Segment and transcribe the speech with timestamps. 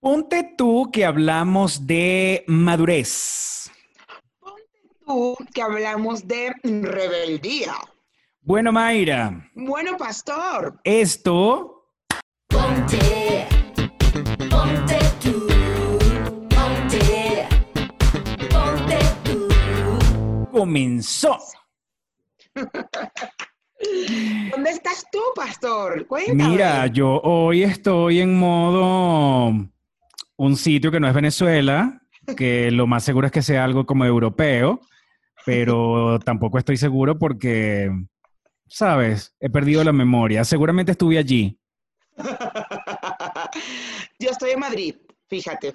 [0.00, 3.68] Ponte tú que hablamos de madurez.
[5.04, 7.74] Tú que hablamos de rebeldía.
[8.42, 11.74] Bueno, Mayra, Bueno, pastor, esto
[12.48, 13.46] Ponte,
[14.48, 15.48] ponte tú,
[16.48, 17.48] ponte,
[18.48, 20.48] ponte tú.
[20.52, 21.36] comenzó.
[24.50, 26.06] ¿dónde estás tú, pastor?
[26.06, 26.48] Cuéntame.
[26.48, 29.52] Mira, yo hoy estoy en modo
[30.38, 32.00] un sitio que no es Venezuela,
[32.36, 34.80] que lo más seguro es que sea algo como europeo,
[35.44, 37.90] pero tampoco estoy seguro porque,
[38.66, 40.44] sabes, he perdido la memoria.
[40.44, 41.58] Seguramente estuve allí.
[44.18, 44.94] Yo estoy en Madrid,
[45.28, 45.74] fíjate.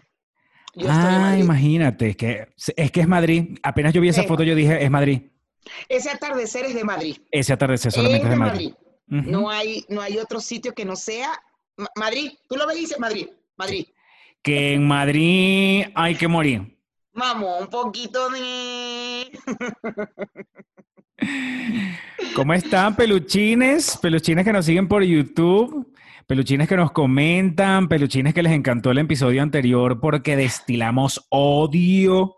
[0.75, 3.57] Yo Ah, imagínate, es que, es que es Madrid.
[3.61, 5.21] Apenas yo vi esa foto, yo dije, es Madrid.
[5.87, 7.17] Ese atardecer es de Madrid.
[7.31, 8.73] Ese atardecer solamente es de Madrid.
[9.07, 11.31] No hay, no hay otro sitio que no sea
[11.77, 12.31] Ma- Madrid.
[12.49, 13.85] Tú lo ves y dices Madrid, Madrid.
[14.43, 16.77] Que en Madrid hay que morir.
[17.13, 19.31] Vamos, un poquito de...
[22.35, 23.97] ¿Cómo están, peluchines?
[23.97, 25.93] Peluchines que nos siguen por YouTube,
[26.27, 32.35] peluchines que nos comentan, peluchines que les encantó el episodio anterior porque destilamos odio.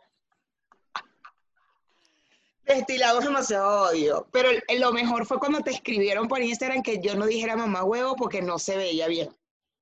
[2.65, 4.27] Destilamos demasiado odio.
[4.31, 8.15] Pero lo mejor fue cuando te escribieron por Instagram que yo no dijera mamá huevo
[8.15, 9.29] porque no se veía bien.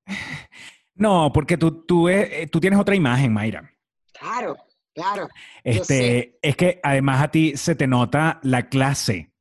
[0.95, 3.72] No, porque tú, tú, eh, tú tienes otra imagen, Mayra.
[4.19, 4.55] Claro,
[4.94, 5.27] claro.
[5.63, 9.31] Este, es que además a ti se te nota la clase.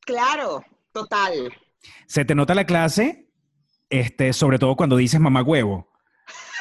[0.00, 1.52] Claro, total.
[2.06, 3.28] Se te nota la clase,
[3.88, 5.88] este, sobre todo cuando dices mamá huevo.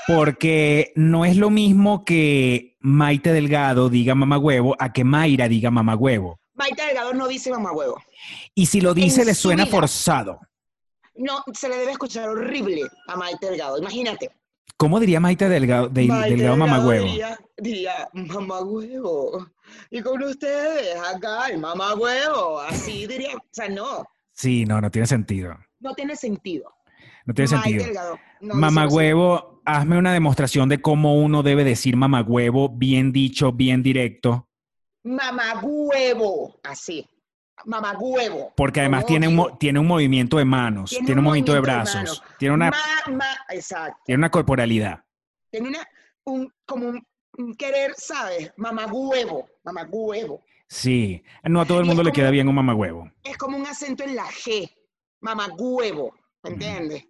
[0.08, 5.70] Porque no es lo mismo que Maite Delgado diga mamá huevo a que Mayra diga
[5.72, 6.40] mamá huevo.
[6.56, 8.02] Maite Delgado no dice mamá huevo.
[8.56, 9.76] Y si lo dice, En le su suena vida.
[9.76, 10.40] forzado.
[11.20, 13.78] No, se le debe escuchar horrible a Maite Delgado.
[13.78, 14.32] Imagínate.
[14.78, 17.06] ¿Cómo diría Maite Delgado, de- Maite Delgado mamá huevo?
[17.06, 19.48] Diría, diría, mamá huevo.
[19.92, 22.62] Y con ustedes acá, el mamá huevo.
[22.62, 23.36] Así diría.
[23.36, 24.06] O sea, no.
[24.32, 25.58] Sí, no, no tiene sentido.
[25.80, 26.72] No tiene sentido.
[27.26, 27.86] No tiene Maite sentido.
[27.86, 33.52] Delgado no huevo, hazme una demostración de cómo uno debe decir mamá huevo, bien dicho,
[33.52, 34.48] bien directo.
[35.04, 36.60] Mamá huevo.
[36.64, 37.06] Así.
[37.66, 38.54] Mamá huevo.
[38.56, 42.24] Porque además tiene un, tiene un movimiento de manos, tiene, un movimiento de brazos, manos.
[42.38, 42.72] tiene, una,
[43.50, 43.98] exacto.
[44.06, 45.04] tiene una corporalidad.
[45.52, 45.80] Tiene una,
[46.26, 48.52] un, como un, un querer, ¿sabes?
[48.58, 49.48] Mamá huevo.
[49.64, 50.44] Mamá huevo.
[50.68, 53.12] Sí, no a todo el mundo le como- queda bien un mamá huevo.
[53.24, 54.70] Es como un acento en la G.
[55.22, 56.14] Mamá huevo.
[56.44, 57.06] ¿Me entiendes?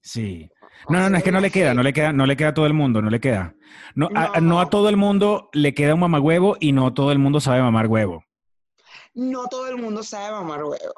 [0.00, 0.48] Sí.
[0.88, 2.54] No, no, no, es que no le queda, no le queda, no le queda a
[2.54, 3.54] todo el mundo, no le queda.
[3.94, 4.48] No, a, No.
[4.54, 7.40] no a todo el mundo le queda un mamá huevo y no todo el mundo
[7.40, 8.23] sabe mamar huevo.
[9.14, 10.94] No todo el mundo sabe mamar huevo.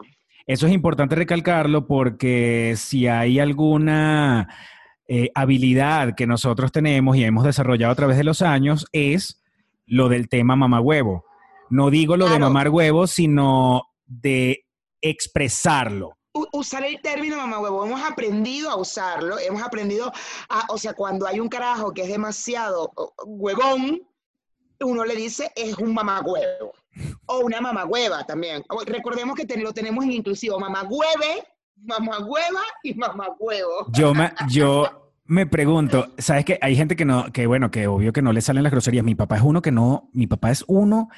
[0.47, 4.49] Eso es importante recalcarlo porque si hay alguna
[5.09, 9.43] eh, habilidad que nosotros tenemos y hemos desarrollado a través de los años es
[9.87, 11.25] lo del tema mamá huevo.
[11.71, 14.67] No digo lo de mamar huevo, sino de
[15.01, 16.17] expresarlo.
[16.53, 20.13] Usar el término mamá huevo, hemos aprendido a usarlo, hemos aprendido
[20.49, 22.93] a, o sea, cuando hay un carajo que es demasiado
[23.25, 24.03] huevón,
[24.81, 26.73] uno le dice es un mamá huevo.
[27.27, 28.63] O una mamá hueva también.
[28.87, 31.45] Recordemos que te- lo tenemos en inclusivo, mamá hueve,
[31.77, 33.87] mamá hueva y mamá huevo.
[33.93, 38.13] Yo me, yo me pregunto, ¿sabes que Hay gente que no, que bueno, que obvio
[38.13, 39.05] que no le salen las groserías.
[39.05, 41.09] Mi papá es uno que no, mi papá es uno.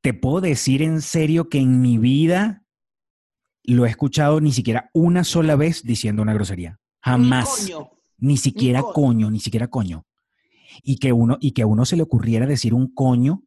[0.00, 2.62] Te puedo decir en serio que en mi vida
[3.64, 6.78] lo he escuchado ni siquiera una sola vez diciendo una grosería.
[7.00, 7.64] Jamás.
[7.66, 7.90] Ni coño.
[8.18, 8.92] Ni siquiera coño.
[8.94, 10.06] coño, ni siquiera coño.
[10.82, 13.42] Y que uno, y que a uno se le ocurriera decir un coño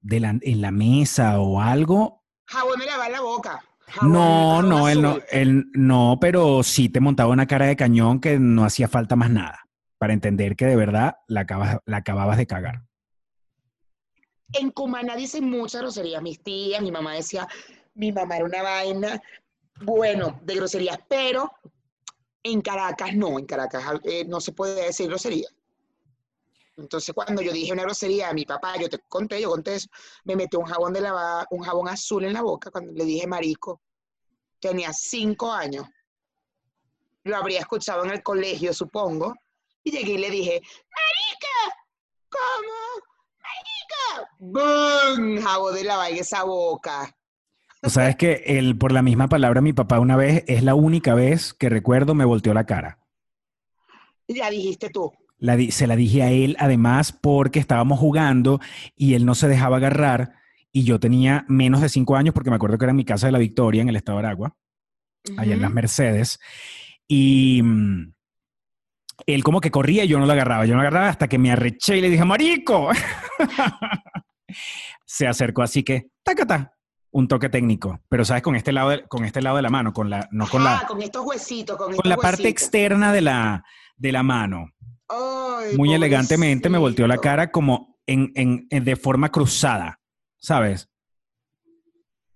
[0.00, 2.24] de la- en la mesa o algo.
[2.46, 3.62] Jabón me lava la boca.
[3.86, 4.20] Jabón- No,
[4.56, 8.38] jabón no, él no, él no, pero sí te montaba una cara de cañón que
[8.38, 9.64] no hacía falta más nada
[9.98, 12.82] para entender que de verdad la acabas, la acababas de cagar.
[14.52, 16.22] En Cumaná dicen muchas groserías.
[16.22, 17.46] Mis tías, mi mamá decía,
[17.94, 19.20] mi mamá era una vaina,
[19.82, 21.50] bueno, de groserías, pero
[22.42, 25.48] en Caracas no, en Caracas eh, no se puede decir grosería.
[26.78, 29.88] Entonces, cuando yo dije una grosería a mi papá, yo te conté, yo conté eso,
[30.24, 33.26] me metió un jabón de lava, un jabón azul en la boca cuando le dije
[33.26, 33.82] marico.
[34.60, 35.86] Tenía cinco años.
[37.24, 39.34] Lo habría escuchado en el colegio, supongo.
[39.82, 41.76] Y llegué y le dije, ¡Marica!
[42.30, 43.02] ¿Cómo?
[43.42, 44.30] ¡Marica!
[44.38, 45.42] ¡Bum!
[45.42, 47.12] Jabón de lava en esa boca.
[47.82, 51.14] Tú sabes que él, por la misma palabra, mi papá una vez, es la única
[51.14, 53.00] vez que recuerdo me volteó la cara.
[54.28, 55.12] Ya dijiste tú.
[55.38, 58.60] La di- se la dije a él, además, porque estábamos jugando
[58.96, 60.32] y él no se dejaba agarrar.
[60.72, 63.26] Y yo tenía menos de cinco años, porque me acuerdo que era en mi casa
[63.26, 64.54] de la Victoria, en el estado de Aragua,
[65.36, 65.70] allá en las.
[65.72, 66.38] Mercedes.
[67.06, 68.12] Y, mm,
[69.26, 70.64] él como que corría y yo no lo agarraba.
[70.66, 72.90] Yo no lo agarraba hasta que me arreché y le dije, ¡Marico!
[75.04, 76.74] Se acercó así que, ¡tacata!
[77.10, 78.00] Un toque técnico.
[78.08, 78.42] Pero, ¿sabes?
[78.42, 80.82] Con este lado de, con este lado de la mano, con la, no con Ajá,
[80.82, 83.64] la, con estos huesitos, con, con estos la parte externa de la,
[83.96, 84.70] de la mano.
[85.08, 90.00] Ay, Muy elegantemente me volteó la cara como en, en- en- de forma cruzada,
[90.36, 90.88] ¿sabes?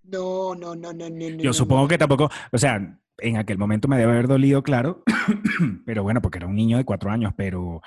[0.04, 1.42] No, no, no, no, no.
[1.42, 5.02] Yo supongo que tampoco, o sea, en aquel momento me debe haber dolido, claro,
[5.86, 7.80] pero bueno, porque era un niño de cuatro años, pero,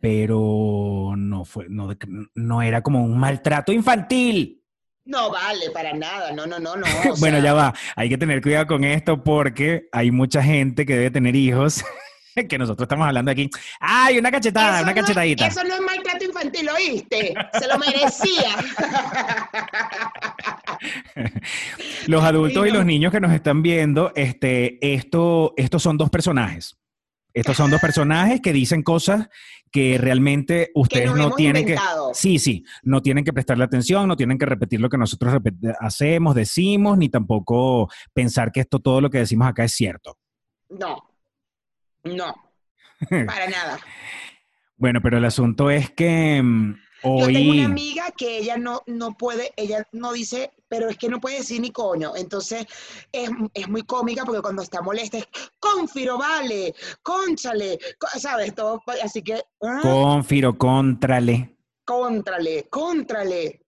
[0.00, 1.90] pero no fue, no,
[2.34, 4.62] no era como un maltrato infantil.
[5.04, 6.32] No vale, para nada.
[6.32, 6.86] No, no, no, no.
[7.10, 10.94] o bueno, ya va, hay que tener cuidado con esto porque hay mucha gente que
[10.96, 11.84] debe tener hijos.
[12.48, 13.48] que nosotros estamos hablando aquí.
[13.80, 15.46] ¡Ay, una cachetada, eso una no es- cachetadita!
[15.46, 17.34] eso no es maltrato infantil, ¿oíste?
[17.58, 18.56] Se lo merecía.
[22.06, 26.76] Los adultos y los niños que nos están viendo, este, esto, estos son dos personajes.
[27.32, 29.28] Estos son dos personajes que dicen cosas
[29.70, 31.76] que realmente ustedes no tienen que.
[32.12, 35.34] Sí, sí, no tienen que prestarle atención, no tienen que repetir lo que nosotros
[35.78, 40.18] hacemos, decimos, ni tampoco pensar que esto todo lo que decimos acá es cierto.
[40.70, 41.09] No,
[42.16, 42.34] no,
[43.26, 43.78] para nada.
[44.76, 46.74] Bueno, pero el asunto es que mm,
[47.04, 47.60] Yo tengo una hoy.
[47.64, 51.60] amiga que ella no, no puede, ella no dice, pero es que no puede decir
[51.60, 52.16] ni coño.
[52.16, 52.66] Entonces
[53.12, 55.28] es, es muy cómica porque cuando está molesta es
[55.58, 58.54] confiro, vale, conchale, co- ¿sabes?
[58.54, 61.56] Todo, así que, ah, Confiro, contrale.
[61.84, 63.60] contrale, contrale.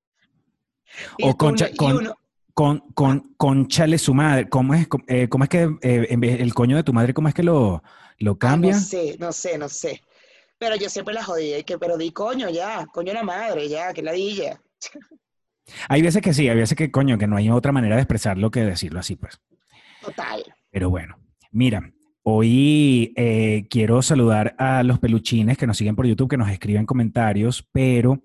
[1.19, 2.15] Y O uno- concha- y con- uno-
[2.55, 4.47] Con, con, conchale su madre.
[4.51, 7.29] ¿Cómo es, eh, cómo es que eh, en vez- el coño de tu madre, cómo
[7.29, 7.83] es que lo,
[8.19, 8.73] lo Ay, cambia?
[8.75, 10.01] no sé, no sé, no sé.
[10.59, 13.93] Pero yo siempre la jodí, y que, pero di coño ya, coño la madre, ya,
[13.93, 14.61] que ladilla.
[15.89, 18.51] Hay veces que sí, hay veces que coño, que no hay otra manera de expresarlo
[18.51, 19.41] que decirlo así, pues.
[20.01, 20.43] Total.
[20.71, 21.17] Pero bueno,
[21.51, 21.93] mira,
[22.23, 26.87] hoy eh, quiero saludar a los peluchines que nos siguen por YouTube, que nos escriben
[26.87, 28.23] comentarios, pero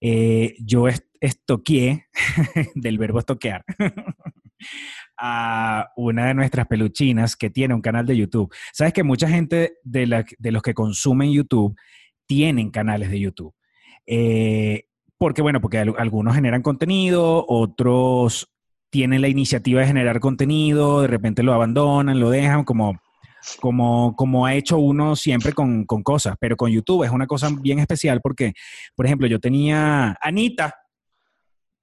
[0.00, 2.06] eh, yo est- estoqueé,
[2.74, 3.64] del verbo estoquear,
[5.24, 8.52] a una de nuestras peluchinas que tiene un canal de YouTube.
[8.72, 11.78] Sabes que mucha gente de, la- de los que consumen YouTube
[12.26, 13.54] tienen canales de YouTube.
[14.04, 14.86] Eh,
[15.18, 18.52] porque, bueno, porque al- algunos generan contenido, otros
[18.90, 23.00] tienen la iniciativa de generar contenido, de repente lo abandonan, lo dejan, como,
[23.60, 27.48] como, como ha hecho uno siempre con, con cosas, pero con YouTube es una cosa
[27.60, 28.54] bien especial porque,
[28.96, 30.74] por ejemplo, yo tenía Anita,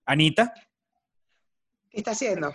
[0.05, 0.53] Anita
[1.89, 2.53] ¿Qué está haciendo?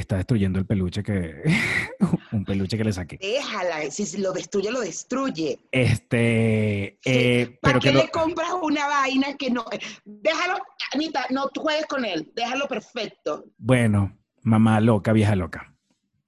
[0.00, 1.42] Está destruyendo el peluche que,
[2.32, 3.16] un peluche que le saqué.
[3.18, 5.58] Déjala, si lo destruye, lo destruye.
[5.72, 9.64] Este, eh, ¿Para pero qué que lo- le compras una vaina que no?
[10.04, 10.58] Déjalo,
[10.92, 13.44] Anita, no juegues con él, déjalo perfecto.
[13.58, 15.74] bueno, mamá loca, vieja loca.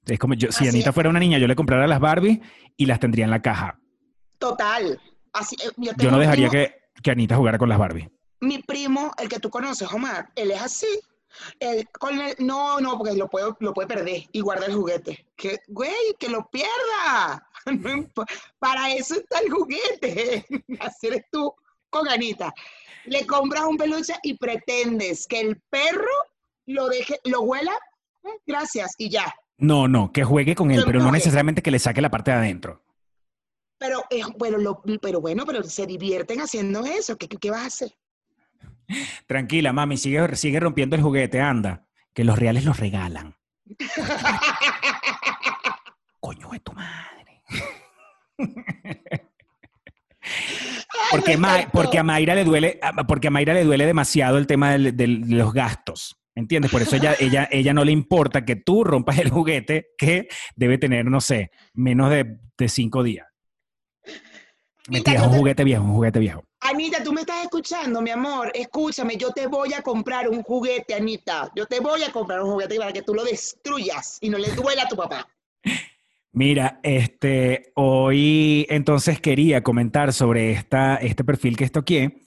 [0.07, 0.95] Es como yo, si Así Anita es.
[0.95, 2.41] fuera una niña, yo le comprara las Barbie
[2.77, 3.79] y las tendría en la caja.
[4.39, 5.01] Total.
[5.33, 8.09] Así, eh, yo, no dejaría primo- que, que Anita jugara con las Barbie.
[8.41, 10.87] Mi primo, el que tú conoces, Omar, él es así.
[11.61, 15.27] Él, con el- no, no, porque lo puede, lo puede perder y guarda el juguete.
[15.37, 17.49] Que, güey, que lo pierda.
[18.59, 20.47] Para eso está el juguete.
[20.81, 21.55] Así eres tú
[21.91, 22.53] con Anita.
[23.05, 26.11] Le compras un peluche y pretendes que el perro
[26.67, 27.73] lo deje, lo huela,
[28.25, 29.33] eh, gracias, y ya.
[29.59, 32.31] No, no, que juegue con él, Que pero no necesariamente que le saque la parte
[32.33, 32.83] de adentro.
[33.79, 37.17] Pero, eh, bueno, lo- pero bueno, pero se divierten haciendo eso.
[37.17, 37.97] ¿Qué, qué, qué vas a hacer?
[39.27, 41.87] Tranquila, mami, sigue, sigue rompiendo el juguete, anda.
[42.15, 43.35] Que los reales los regalan.
[46.21, 47.43] Coño de tu madre.
[51.11, 54.73] porque, Ma- porque a Mayra le duele, porque a Mayra le duele demasiado el tema
[54.73, 56.17] del- del- de los gastos.
[56.35, 56.71] ¿Entiendes?
[56.71, 60.77] Por eso ella, ella, ella no le importa que tú rompas el juguete que debe
[60.79, 63.27] tener, no sé, menos de, de cinco días.
[64.89, 66.45] Mentira, es un juguete viejo, un juguete viejo.
[66.69, 68.51] Anita, tú me estás escuchando, mi amor.
[68.55, 71.51] Escúchame, yo te voy a comprar un juguete, Anita.
[71.55, 74.51] Yo te voy a comprar un juguete para que tú lo destruyas y no le
[74.51, 75.29] duela a tu papá.
[76.33, 82.23] Mira, este, hoy entonces quería comentar sobre esta, este perfil que estoqué,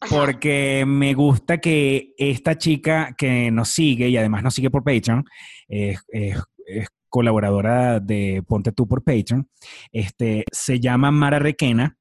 [0.00, 0.14] Ajá.
[0.14, 5.24] porque me gusta que esta chica que nos sigue y además nos sigue por Patreon,
[5.68, 9.48] es, es- es colaboradora de Ponte tú por Patreon,
[9.92, 11.96] este, se llama Mara Requena.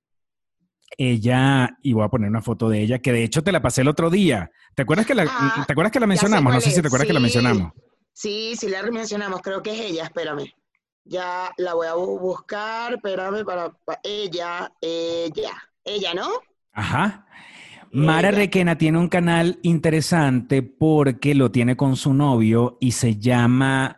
[0.98, 3.82] Ella, y voy a poner una foto de ella, que de hecho te la pasé
[3.82, 4.52] el otro día.
[4.76, 6.54] ¿Te acuerdas que la, Ah, ¿te acuerdas que la mencionamos?
[6.54, 7.72] No sé si te acuerdas que la mencionamos.
[8.14, 9.42] Sí, sí, la mencionamos.
[9.42, 10.46] Creo que es ella, espérame.
[11.06, 15.52] Ya la voy a bu- buscar, espérame, para, para- ella, ella,
[15.84, 16.28] ella, ¿no?
[16.72, 17.28] Ajá.
[17.92, 18.38] Mara Ella.
[18.40, 23.98] Requena tiene un canal interesante porque lo tiene con su novio y se llama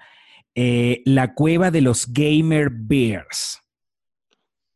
[0.56, 3.62] eh, La Cueva de los Gamer Bears.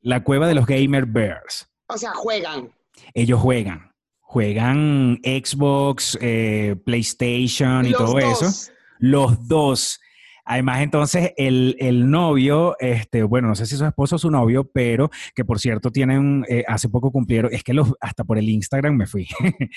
[0.01, 1.69] La cueva de los Gamer Bears.
[1.89, 2.69] O sea, juegan.
[3.13, 3.91] Ellos juegan.
[4.21, 8.41] Juegan Xbox, eh, PlayStation y Los todo dos.
[8.43, 8.71] eso.
[8.99, 9.99] Los dos.
[10.45, 14.69] Además, entonces, el, el novio, este, bueno, no sé si su esposo o su novio,
[14.71, 18.49] pero que por cierto tienen, eh, hace poco cumplieron, es que los, hasta por el
[18.49, 19.27] Instagram me fui,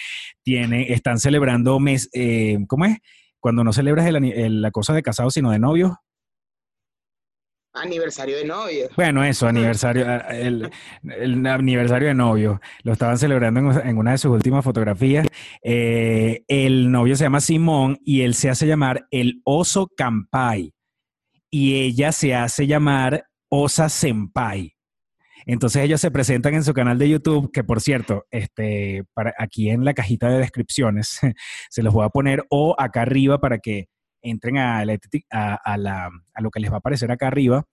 [0.43, 2.97] tienen, están celebrando mes, eh, ¿cómo es?
[3.39, 5.99] Cuando no celebras el ani- el- la cosa de casado, sino de novio.
[7.75, 8.89] Aniversario de novio.
[8.97, 10.71] Bueno, eso, aniversario, ah, el,
[11.03, 12.61] el aniversario de novio.
[12.83, 15.27] Lo estaban celebrando en, una de sus últimas fotografías.
[15.63, 20.75] Eh, el novio se llama Simón y él se hace llamar el oso Campai.
[21.51, 24.75] Y ella se hace llamar Osa Senpai.
[25.45, 29.71] Entonces ellos se presentan en su canal de YouTube, que por cierto, este, para, aquí
[29.71, 31.21] en la cajita de descripciones
[31.71, 33.89] se los voy a poner o acá arriba para que
[34.23, 34.97] entren a, la
[35.31, 37.65] a- a la- a lo que les va a aparecer acá arriba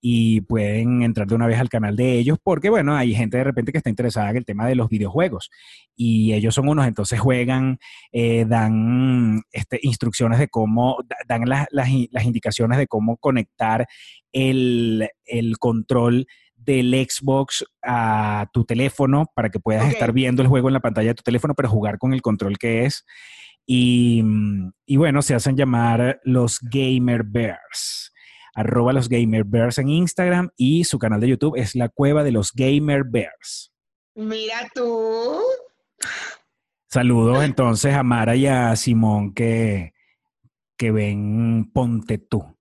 [0.00, 3.44] y pueden entrar de una vez al canal de ellos, porque bueno, hay gente de
[3.44, 5.50] repente que está interesada en el tema de los videojuegos
[5.96, 7.78] y ellos son unos, entonces juegan,
[8.12, 13.16] eh, dan este, instrucciones de cómo, da- dan las, las in- las indicaciones de cómo
[13.16, 13.86] conectar
[14.32, 20.68] el, el control del Xbox a tu teléfono para que puedas estar viendo el juego
[20.68, 23.04] en la pantalla de tu teléfono, pero jugar con el control que es.
[23.66, 28.12] Y, mm, y bueno, se hacen llamar los Gamer Bears.
[28.54, 32.30] Arroba los Gamer Bears en Instagram y su canal de YouTube es la cueva de
[32.30, 33.72] los Gamer Bears.
[34.14, 35.40] Mira tú.
[36.88, 39.92] Saludos entonces a Mara y a Simón que,
[40.76, 42.56] que ven Ponte tú.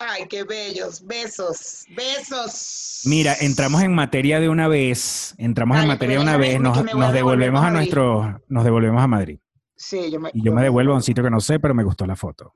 [0.00, 1.06] Ay, qué bellos.
[1.06, 1.84] Besos.
[1.96, 3.02] Besos.
[3.04, 6.60] Mira, entramos en materia de una vez, entramos en materia de que me una vez,
[6.60, 9.38] nos, nos devolvemos a nuestro, nos devolvemos a Madrid.
[9.80, 11.84] Sí, yo me, Y yo me devuelvo a un sitio que no sé, pero me
[11.84, 12.52] gustó la foto.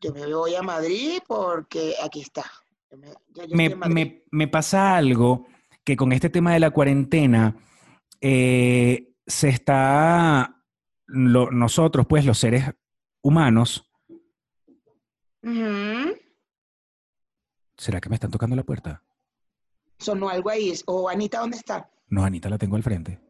[0.00, 2.44] Yo me voy a Madrid porque aquí está.
[2.90, 5.46] Yo me, yo me, me- me pasa algo
[5.84, 7.54] que con este tema de la cuarentena
[8.20, 10.62] eh, se está,
[11.06, 12.64] lo- nosotros pues los seres
[13.22, 13.82] humanos.
[17.76, 19.02] ¿será que me están tocando la puerta?
[19.98, 20.72] Sonó algo ahí.
[20.86, 21.88] O Anita, ¿dónde está?
[22.08, 23.20] No, Anita la tengo al frente.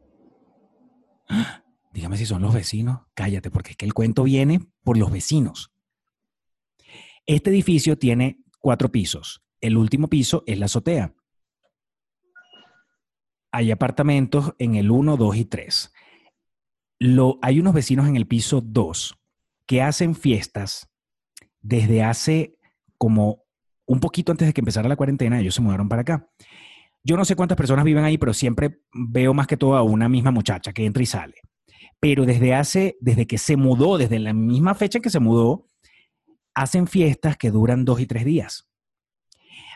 [1.28, 1.62] ¡Ah!
[1.96, 3.00] Dígame si son los vecinos.
[3.14, 5.72] Cállate, porque es que el cuento viene por los vecinos.
[7.24, 9.42] Este edificio tiene cuatro pisos.
[9.62, 11.14] El último piso es la azotea.
[13.50, 15.92] Hay apartamentos en el 1, 2 y 3.
[16.98, 19.18] Lo, hay unos vecinos en el piso 2
[19.64, 20.90] que hacen fiestas
[21.62, 22.58] desde hace
[22.98, 23.44] como
[23.86, 25.40] un poquito antes de que empezara la cuarentena.
[25.40, 26.28] Ellos se mudaron para acá.
[27.02, 30.10] Yo no sé cuántas personas viven ahí, pero siempre veo más que todo a una
[30.10, 31.36] misma muchacha que entra y sale.
[32.00, 35.68] Pero desde hace, desde que se mudó, desde la misma fecha en que se mudó,
[36.54, 38.68] hacen fiestas que duran dos y tres días.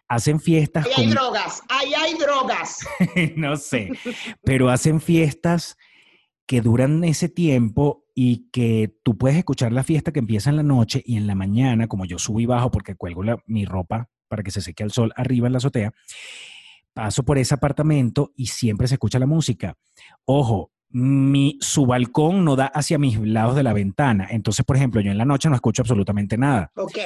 [0.09, 1.63] Hacen fiestas Ahí hay con, drogas.
[1.69, 2.87] Ahí hay drogas.
[3.37, 3.91] no sé,
[4.43, 5.77] pero hacen fiestas
[6.47, 10.63] que duran ese tiempo y que tú puedes escuchar la fiesta que empieza en la
[10.65, 14.11] noche y en la mañana, como yo subo y bajo porque cuelgo la- mi ropa
[14.27, 15.93] para que se seque al sol arriba en la azotea,
[16.93, 19.77] paso por ese apartamento y siempre se escucha la música.
[20.25, 25.01] Ojo, mi, su balcón no da hacia mis lados de la ventana, entonces, por ejemplo,
[25.01, 26.99] yo en la noche no escucho absolutamente nada Ok.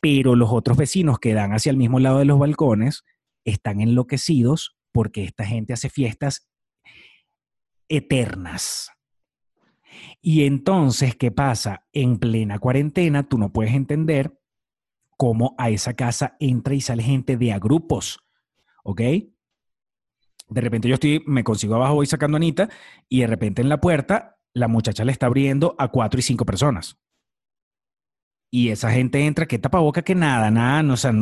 [0.00, 3.02] pero los otros vecinos que dan hacia el mismo lado de los balcones
[3.44, 6.48] están enloquecidos porque esta gente hace fiestas
[7.88, 8.90] eternas.
[10.22, 11.86] Y entonces, ¿qué pasa?
[11.92, 14.38] En plena cuarentena, tú no puedes entender
[15.16, 18.20] cómo a esa casa entra y sale gente de a grupos,
[18.84, 19.00] ¿ok?
[20.50, 22.68] De repente yo estoy, me consigo abajo, voy sacando a Anita
[23.08, 26.44] y de repente en la puerta la muchacha le está abriendo a cuatro y cinco
[26.44, 26.98] personas.
[28.52, 31.12] Y esa gente entra, que tapaboca, que nada, nada, no, o sea,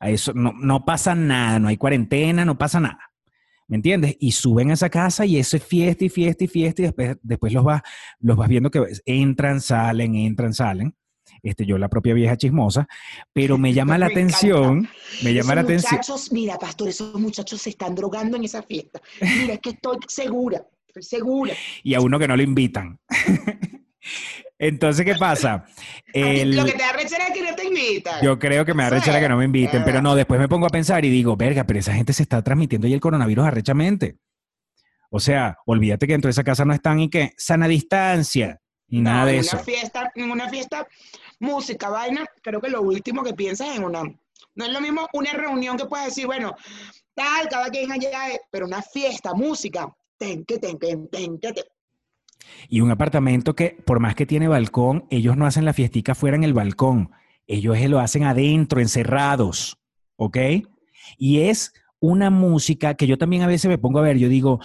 [0.00, 2.98] eso no, no pasa nada, no hay cuarentena, no pasa nada.
[3.68, 4.16] ¿Me entiendes?
[4.18, 7.16] Y suben a esa casa y eso es fiesta y fiesta y fiesta y después,
[7.22, 7.82] después los, vas,
[8.20, 10.94] los vas viendo que entran, salen, entran, salen.
[11.42, 12.86] Este, yo la propia vieja chismosa,
[13.32, 14.36] pero me llama la Me encanta.
[14.36, 14.88] atención,
[15.22, 15.92] me llama Esos la atención.
[15.92, 19.00] muchachos, mira, pastor, esos muchachos se están drogando en esa fiesta.
[19.20, 21.54] Mira, es que estoy segura, estoy segura.
[21.82, 22.98] Y a uno que no lo invitan.
[24.58, 25.64] Entonces, ¿qué pasa?
[26.12, 28.22] El- Lo que te da rechera es que no te invitan.
[28.22, 30.66] Yo creo que me da rechera que no me inviten, pero no, después me pongo
[30.66, 34.18] a pensar y digo, verga, pero esa gente se está transmitiendo y el coronavirus arrechamente.
[35.10, 38.60] O sea, olvídate que dentro de esa casa no están y que sana distancia
[38.94, 39.56] y No, nada de eso.
[39.56, 40.86] Una fiesta, en una fiesta,
[41.40, 44.02] música, vaina, creo que lo último que piensas es en una.
[44.02, 46.54] No es lo mismo una reunión que puedes decir, bueno,
[47.12, 51.52] tal, cada quien allá, eh, pero una fiesta, música, ten, que ten, ten, ten, que
[51.52, 51.64] ten.
[52.68, 56.36] Y un apartamento que, por más que tiene balcón, ellos no hacen la fiestica fuera
[56.36, 57.10] en el balcón.
[57.48, 59.76] Ellos lo hacen adentro, encerrados.
[60.14, 60.38] ¿Ok?
[61.18, 64.60] Y es una música que yo también a veces me pongo a ver, yo digo,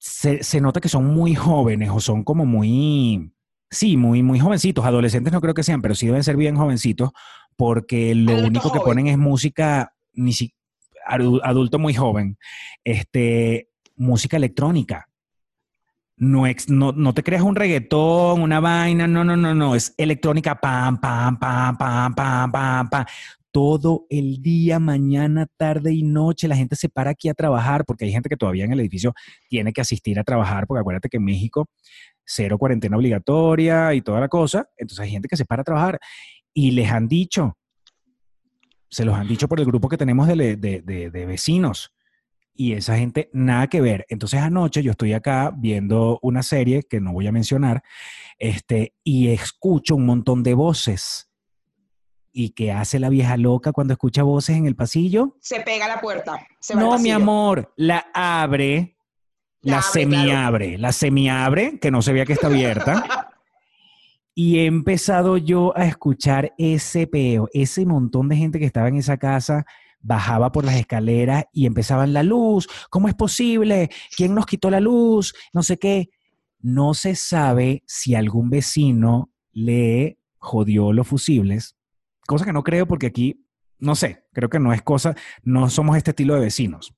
[0.00, 3.32] se, se nota que son muy jóvenes o son como muy,
[3.70, 7.10] sí, muy, muy jovencitos, adolescentes no creo que sean, pero sí deben ser bien jovencitos,
[7.56, 10.54] porque lo Adulto único que ponen es música, ni si,
[11.06, 12.38] adu- adulto muy joven,
[12.82, 15.06] este, música electrónica.
[16.16, 19.94] No, ex- no, no te creas un reggaetón, una vaina, no, no, no, no, es
[19.96, 23.04] electrónica, pam, pam, pam, pam, pam, pam, pam.
[23.52, 28.04] Todo el día, mañana, tarde y noche, la gente se para aquí a trabajar, porque
[28.04, 29.12] hay gente que todavía en el edificio
[29.48, 31.68] tiene que asistir a trabajar, porque acuérdate que en México
[32.24, 35.98] cero cuarentena obligatoria y toda la cosa, entonces hay gente que se para a trabajar
[36.54, 37.56] y les han dicho,
[38.88, 41.92] se los han dicho por el grupo que tenemos de, de- de- de vecinos
[42.54, 44.04] y esa gente nada que ver.
[44.08, 47.82] Entonces anoche yo estoy acá viendo una serie que no voy a mencionar
[48.38, 51.29] este, y escucho un montón de voces.
[52.32, 55.36] ¿Y qué hace la vieja loca cuando escucha voces en el pasillo?
[55.40, 56.46] Se pega a la puerta.
[56.60, 58.96] Se va al No, mi amor, la abre,
[59.62, 63.04] La la, abre, semiabre, la semiabre, que no se vea que está abierta.
[64.34, 68.96] y he empezado yo a escuchar ese peo, ese montón de gente que estaba en
[68.96, 69.66] esa casa
[70.00, 73.90] bajaba por las escaleras y empezaban la luz, ¿cómo es posible?
[74.16, 75.34] ¿Quién nos quitó la luz?
[75.52, 76.10] No sé qué.
[76.60, 81.76] No se sabe si algún vecino le jodió los fusibles,
[82.30, 83.44] cosa que no creo porque aquí,
[83.80, 86.94] no sé, creo que no es cosa, no somos este estilo de vecinos.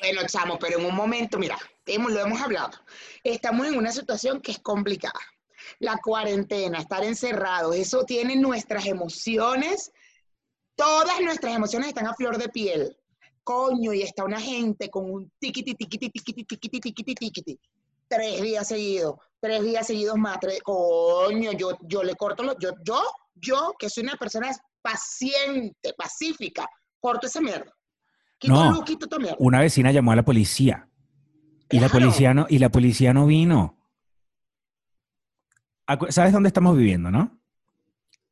[0.00, 2.72] Bueno, chamo, pero en un momento, mira, hemos, lo hemos hablado.
[3.24, 5.18] Estamos en una situación que es complicada.
[5.78, 9.90] La cuarentena, estar encerrados, eso tiene nuestras emociones,
[10.76, 12.94] todas nuestras emociones están a flor de piel.
[13.42, 17.60] Coño, y está una gente con un tiquiti, tiquiti, tiquiti, tiquiti, tiquiti, tiquiti.
[18.06, 22.72] Tres días seguidos, tres días seguidos más, tres, coño, yo, yo le corto los, yo,
[22.84, 23.00] yo,
[23.40, 24.50] yo, que soy una persona
[24.82, 26.66] paciente, pacífica,
[27.00, 27.72] corto esa mierda.
[28.38, 28.70] Quito No.
[28.72, 29.36] luz, quito mierda.
[29.38, 30.88] Una vecina llamó a la policía
[31.70, 33.76] y la policía no, y la policía no vino.
[36.10, 37.40] ¿Sabes dónde estamos viviendo, no?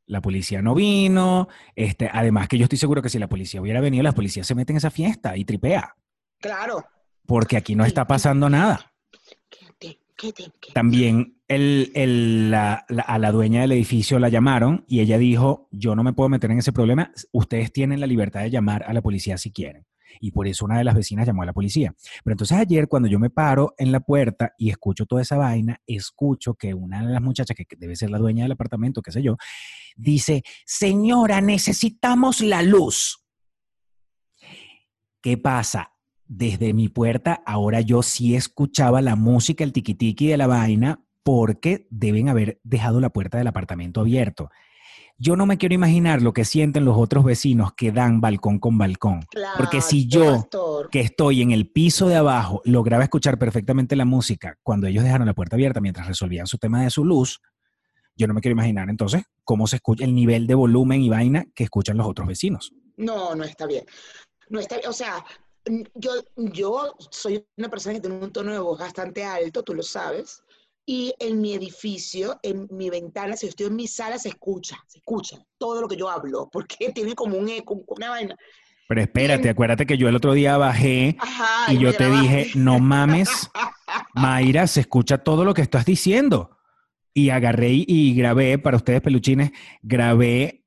[0.07, 1.49] La policía no vino.
[1.75, 4.55] Este, además que yo estoy seguro que si la policía hubiera venido, la policía se
[4.55, 5.97] mete en esa fiesta y tripea,
[6.39, 6.85] Claro.
[7.27, 8.93] porque aquí no está pasando nada.
[9.49, 10.01] Quédate.
[10.75, 16.13] También la- a la dueña del edificio la llamaron y ella dijo, yo no me
[16.13, 19.53] puedo meter en ese problema, ustedes tienen la libertad de llamar a la policía si
[19.53, 19.87] quieren.
[20.19, 21.95] Y por eso una de las vecinas llamó a la policía.
[22.25, 25.81] Pero entonces ayer cuando yo me paro en la puerta y escucho toda esa vaina,
[25.87, 29.23] escucho que una de las muchachas, que debe ser la dueña del apartamento, qué sé
[29.23, 29.37] yo,
[29.95, 33.23] dice, señora, necesitamos la luz.
[35.21, 35.93] ¿Qué pasa?
[36.29, 41.87] Desde mi puerta, ahora yo sí escuchaba la música, el tiquitiqui de la vaina, porque
[41.91, 44.51] deben haber dejado la puerta del apartamento abierto.
[45.19, 48.77] Yo no me quiero imaginar lo que sienten los otros vecinos que dan balcón con
[48.77, 49.27] balcón.
[49.57, 50.91] Porque si yo, pastor.
[50.91, 55.27] que estoy en el piso de abajo, lograba escuchar perfectamente la música cuando ellos dejaron
[55.27, 57.41] la puerta abierta mientras resolvían su tema de su luz,
[58.15, 61.47] yo no me quiero imaginar entonces cómo se escucha el nivel de volumen y vaina
[61.55, 62.73] que escuchan los otros vecinos.
[62.97, 63.85] No, no está bien.
[64.49, 64.77] No está.
[64.89, 65.25] O sea,
[65.95, 69.83] yo, yo soy una persona que tiene un tono de voz bastante alto, tú lo
[69.83, 70.43] sabes.
[70.89, 74.77] Y en mi edificio, en mi ventana, si yo estoy en mi sala, se escucha,
[74.87, 78.37] se escucha todo lo que yo hablo, porque tiene como un eco, una vaina.
[78.89, 81.73] Pero espérate, acuérdate que yo el otro día bajé Ajá.
[81.73, 83.51] y yo te dije, no mames,
[84.15, 86.57] Mayra, se escucha todo lo que estás diciendo.
[87.13, 89.51] Y agarré y grabé, para ustedes peluchines,
[89.83, 90.65] grabé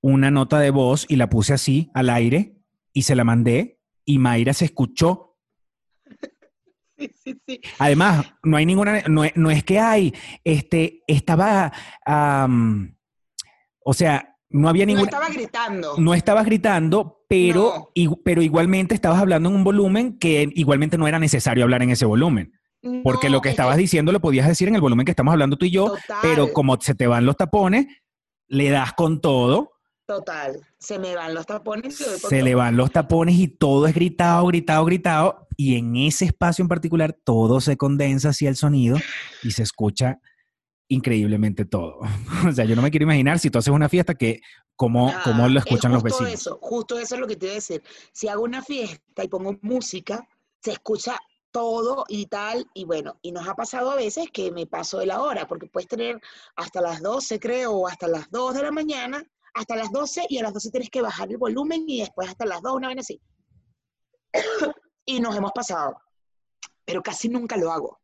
[0.00, 2.56] una nota de voz y la puse así al aire
[2.92, 5.36] y se la mandé y Mayra se escuchó.
[6.96, 7.60] Sí, sí, sí.
[7.80, 10.14] Además, no hay ninguna, no, es- no es que hay,
[10.44, 11.72] este, estaba,
[13.84, 15.94] o sea, no había No ninguna, estaba gritando.
[15.98, 18.18] no estabas gritando, pero, No.
[18.24, 22.04] pero igualmente estabas hablando en un volumen que igualmente no era necesario hablar en ese
[22.06, 22.52] volumen.
[23.02, 25.32] Porque No, lo que es estabas diciendo lo podías decir en el volumen que estamos
[25.32, 26.18] hablando tú y yo, Total.
[26.22, 27.86] pero como se te van los tapones,
[28.46, 29.72] le das con todo,
[30.06, 30.60] Total.
[30.78, 32.00] Se me van los tapones.
[32.00, 36.26] y se le van los tapones y todo es gritado, gritado, gritado, y en ese
[36.26, 38.98] espacio en particular todo se condensa hacia el sonido
[39.42, 40.20] y se escucha
[40.88, 42.00] increíblemente todo.
[42.48, 44.40] o sea, yo no me quiero imaginar si tú haces una fiesta que
[44.76, 46.40] cómo, Ah, cómo lo es escuchan los justo vecinos.
[46.40, 47.82] Eso, justo eso es lo que te iba a decir.
[48.12, 50.28] Si hago una fiesta y pongo música,
[50.60, 51.18] se escucha
[51.50, 55.06] todo y tal, y bueno, y nos ha pasado a veces que me paso de
[55.06, 56.20] la hora, porque puedes tener
[56.56, 60.38] hasta las 12, creo, o hasta las 2 de la mañana, hasta las 12, y
[60.38, 62.98] a las 12 tienes que bajar el volumen, y después hasta las 2, una vez
[62.98, 63.20] así.
[65.04, 65.96] y nos hemos pasado,
[66.84, 68.00] pero casi nunca lo hago.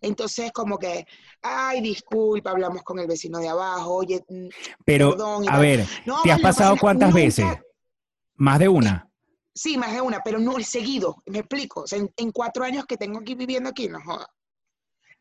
[0.00, 1.06] Entonces, como que,
[1.42, 4.48] ay, disculpa, hablamos con el vecino de abajo, oye, mm,
[4.84, 7.46] Pero, perdón, a ver, no, ¿te has pasado cuántas Nunca- veces?
[8.34, 9.08] Más de una.
[9.54, 11.82] Sí, más de una, pero no seguido, me explico.
[11.82, 14.28] O sea, en, en cuatro años que tengo aquí viviendo aquí, no joda.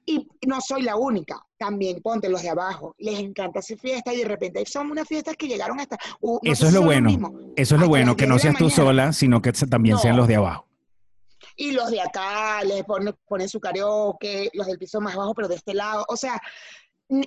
[0.05, 4.17] Y no soy la única, también ponte los de abajo, les encanta hacer fiesta y
[4.17, 5.97] de repente son unas fiestas que llegaron hasta...
[6.21, 7.09] uh, no Eso es lo bueno.
[7.55, 10.27] Eso es lo bueno, que 10 no seas tú sola, sino que también sean los
[10.27, 10.67] de abajo.
[11.55, 15.47] Y los de acá les ponen, ponen su karaoke, los del piso más bajo, pero
[15.47, 16.05] de este lado.
[16.09, 16.39] O sea,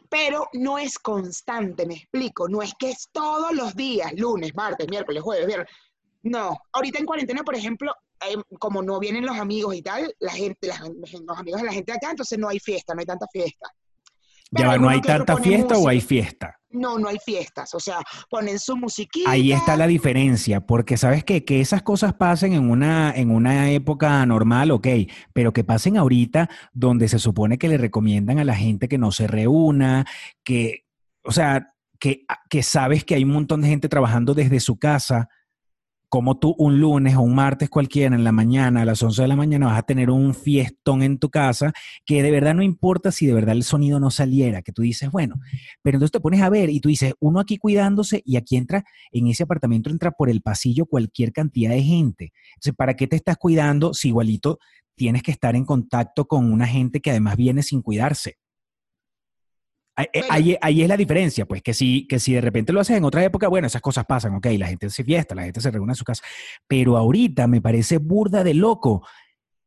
[0.08, 2.48] pero no es constante, me explico.
[2.48, 5.68] No es que es todos los días, lunes, martes, miércoles, jueves, viernes.
[6.22, 6.58] No.
[6.72, 7.94] Ahorita en cuarentena, por ejemplo,
[8.26, 11.92] eh, como no vienen los amigos y tal, la gente, los amigos de la gente
[11.92, 13.68] de acá, entonces no hay fiesta, no hay tanta fiesta.
[14.50, 16.58] Ya Pero va, ¿no hay tanta fiesta o hay fiesta?
[16.70, 17.74] No, no hay fiestas.
[17.74, 17.98] O sea,
[18.30, 19.30] ponen su musiquita.
[19.30, 21.44] Ahí está la diferencia, porque sabes qué?
[21.44, 24.88] que esas cosas pasen en una, en una época normal, ok,
[25.32, 29.12] pero que pasen ahorita donde se supone que le recomiendan a la gente que no
[29.12, 30.06] se reúna,
[30.44, 30.86] que,
[31.24, 35.28] o sea, que, que sabes que hay un montón de gente trabajando desde su casa,
[36.08, 39.28] como tú un lunes o un martes cualquiera en la mañana, a las 11 de
[39.28, 41.72] la mañana, vas a tener un fiestón en tu casa,
[42.06, 45.10] que de verdad no importa si de verdad el sonido no saliera, que tú dices,
[45.10, 45.36] bueno,
[45.82, 48.84] pero entonces te pones a ver y tú dices, uno aquí cuidándose y aquí entra,
[49.12, 52.32] en ese apartamento entra por el pasillo cualquier cantidad de gente.
[52.54, 54.58] Entonces, ¿para qué te estás cuidando si igualito
[54.94, 58.36] tienes que estar en contacto con una gente que además viene sin cuidarse?
[59.98, 62.96] Ahí, eh, ahí- es la diferencia, pues que si, que si de repente lo haces
[62.96, 65.70] en otra época, bueno, esas cosas pasan, ok, la gente se fiesta, la gente se
[65.72, 66.22] reúne en su casa,
[66.68, 69.04] pero ahorita me parece burda de loco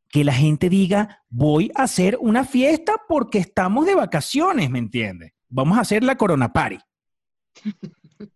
[0.08, 5.34] que la gente diga, voy a hacer una fiesta porque estamos de vacaciones, ¿me entiendes?
[5.50, 6.78] Vamos a hacer la Corona Party.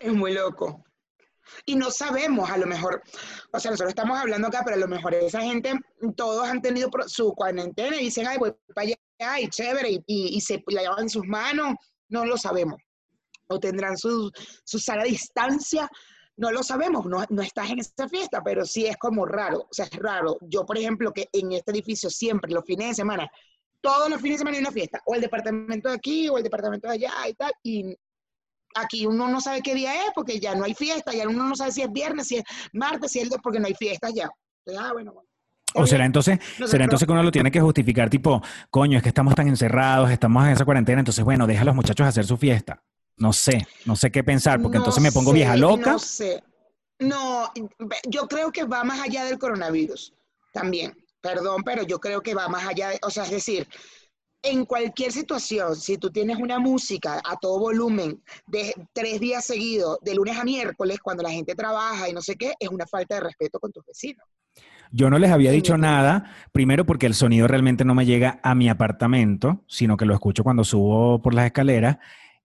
[0.00, 0.84] Es muy loco.
[1.66, 3.02] Y no sabemos, a lo mejor,
[3.52, 5.72] o sea, nosotros estamos hablando acá, pero a lo mejor esa gente,
[6.16, 8.94] todos han tenido su cuarentena y dicen, ay, voy para allá,
[9.40, 11.74] y chévere, y, y- se la llevan sus manos,
[12.08, 12.80] no lo sabemos.
[13.48, 14.30] O tendrán su,
[14.64, 15.88] su sana distancia,
[16.36, 19.68] no lo sabemos, no, no estás en esa fiesta, pero sí es como raro, o
[19.72, 20.38] sea, es raro.
[20.42, 23.28] Yo, por ejemplo, que en este edificio siempre, los fines de semana,
[23.80, 26.44] todos los fines de semana hay una fiesta, o el departamento de aquí, o el
[26.44, 27.96] departamento de allá, y tal, y
[28.76, 31.56] aquí uno no sabe qué día es porque ya no hay fiesta, ya uno no
[31.56, 34.28] sabe si es viernes, si es martes, si es el porque no hay fiestas ya.
[34.64, 35.27] Entonces, ah, bueno, bueno.
[35.74, 39.10] O será entonces, será entonces que uno lo tiene que justificar, tipo, coño, es que
[39.10, 42.36] estamos tan encerrados, estamos en esa cuarentena, entonces, bueno, deja a los muchachos hacer su
[42.36, 42.82] fiesta.
[43.18, 45.92] No sé, no sé qué pensar, porque No entonces me pongo sé, vieja loca.
[45.92, 46.42] No sé.
[47.00, 47.52] No,
[48.08, 50.14] yo creo que va más allá del coronavirus
[50.52, 50.96] también.
[51.20, 53.68] Perdón, pero yo creo que va más allá de, o sea, es decir,
[54.42, 59.98] en cualquier situación, si tú tienes una música a todo volumen de tres días seguidos,
[60.02, 63.16] de lunes a miércoles, cuando la gente trabaja y no sé qué, es una falta
[63.16, 64.24] de respeto con tus vecinos.
[64.90, 68.54] Yo no les había dicho nada, primero porque el sonido realmente no me llega a
[68.54, 71.98] mi apartamento, sino que lo escucho cuando subo por las escaleras.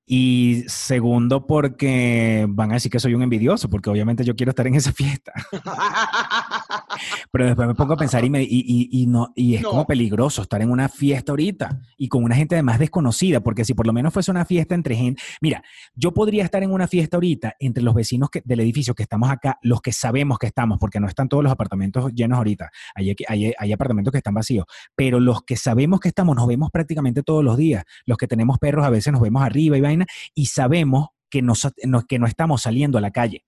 [0.06, 4.68] Y segundo, porque van a decir que soy un envidioso, porque obviamente yo quiero estar
[4.68, 5.32] en esa fiesta.
[7.32, 9.70] Pero después me pongo a pensar y, me, y, y- y no, y es No.
[9.70, 13.74] como peligroso estar en una fiesta ahorita y con una gente además desconocida, porque si
[13.74, 15.64] por lo menos fuese una fiesta entre gente, mira,
[15.96, 19.30] yo podría estar en una fiesta ahorita entre los vecinos que- del edificio que estamos
[19.32, 23.16] acá, los que sabemos que estamos, porque no están todos los apartamentos llenos ahorita, hay,
[23.28, 27.24] hay, hay apartamentos que están vacíos, pero los que sabemos que estamos nos vemos prácticamente
[27.24, 30.46] todos los días, los que tenemos perros a veces nos vemos arriba y vaina, y
[30.48, 31.54] sabemos que no,
[32.08, 33.44] que no estamos saliendo a la calle.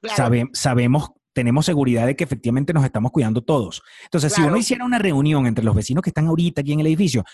[0.00, 3.82] Claro, Sabe- sabemos, tenemos seguridad de que efectivamente nos estamos cuidando todos.
[4.04, 6.86] Entonces, si uno hiciera una reunión entre los vecinos que están ahorita aquí en el
[6.88, 7.24] edificio,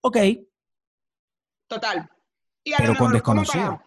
[0.00, 0.16] ok,
[1.68, 2.08] total.
[2.64, 3.76] Y a pero lo con mejor como desconocido.
[3.76, 3.84] para-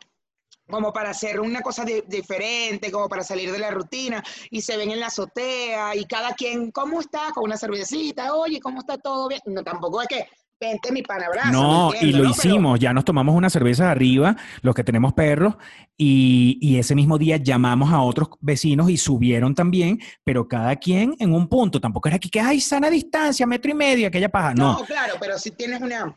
[0.69, 4.75] como para hacer una cosa di- diferente, como para salir de la rutina, y se
[4.75, 7.31] ven en la azotea, y cada quien, ¿cómo está?
[7.33, 9.39] Con una cervecita, oye, ¿cómo está todo bien?
[9.45, 10.27] No, tampoco es que,
[10.59, 11.51] vente mi pan abrazo.
[11.51, 15.55] No, y lo hicimos, ya nos tomamos unas cervezas arriba, los que tenemos perros,
[15.95, 21.15] y, y ese mismo día llamamos a otros vecinos y subieron también, pero cada quien
[21.19, 21.79] en un punto.
[21.79, 24.53] Tampoco era aquí que, ay, sana distancia, metro y medio, aquella paja.
[24.53, 26.15] no, No, claro, pero si tienes una...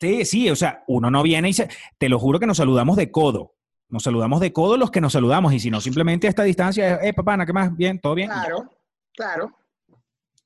[0.00, 2.96] sí, sí, o sea, uno no viene y se, te lo juro que nos saludamos
[2.96, 3.54] de codo.
[3.88, 7.00] Nos saludamos de codo los que nos saludamos, y si no, simplemente a esta distancia,
[7.02, 7.76] eh, papá, ¿qué más?
[7.76, 8.28] Bien, todo bien.
[8.28, 8.70] Claro,
[9.14, 9.50] claro.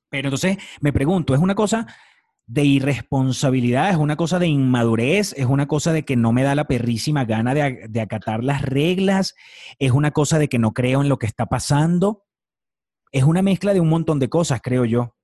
[0.09, 1.85] Pero entonces me pregunto, ¿es una cosa
[2.47, 6.53] de irresponsabilidad, es una cosa de inmadurez, es una cosa de que no me da
[6.53, 9.35] la perrísima gana de, acatar las reglas,
[9.79, 12.23] es una cosa de que no creo en lo que está pasando?
[13.11, 15.15] Es una mezcla de un montón de cosas, creo yo.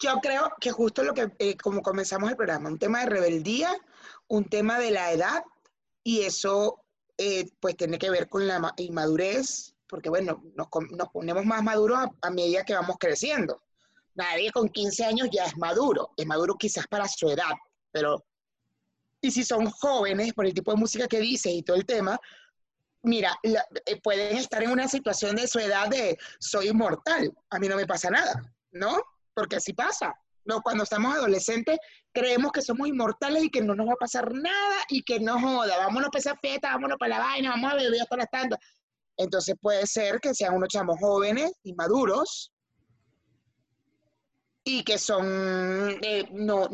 [0.00, 3.70] Yo creo que justo lo que, eh, como comenzamos el programa, un tema de rebeldía,
[4.28, 5.44] un tema de la edad,
[6.02, 6.84] y eso
[7.18, 11.62] eh, pues tiene que ver con la ma- inmadurez, porque bueno, nos, nos ponemos más
[11.62, 13.62] maduros a medida que vamos creciendo.
[14.14, 17.50] Nadie con 15 años ya es maduro, es maduro quizás para su edad,
[17.90, 18.24] pero,
[19.20, 22.18] y si son jóvenes, por el tipo de música que dices y todo el tema,
[23.02, 27.58] mira, la- eh, pueden estar en una situación de su edad de soy inmortal, a
[27.58, 29.00] mí no me pasa nada, ¿no?
[29.34, 30.14] Porque así pasa.
[30.46, 31.78] No, cuando estamos adolescentes
[32.12, 35.40] creemos que somos inmortales y que no nos va a pasar nada y que no
[35.40, 38.58] joda, vámonos para esa fiesta, vámonos para la vaina, vamos a beber hasta las tantas.
[39.16, 42.52] Entonces puede ser que sean unos chamos jóvenes y maduros
[44.64, 45.26] y que son,
[46.02, 46.68] eh, no,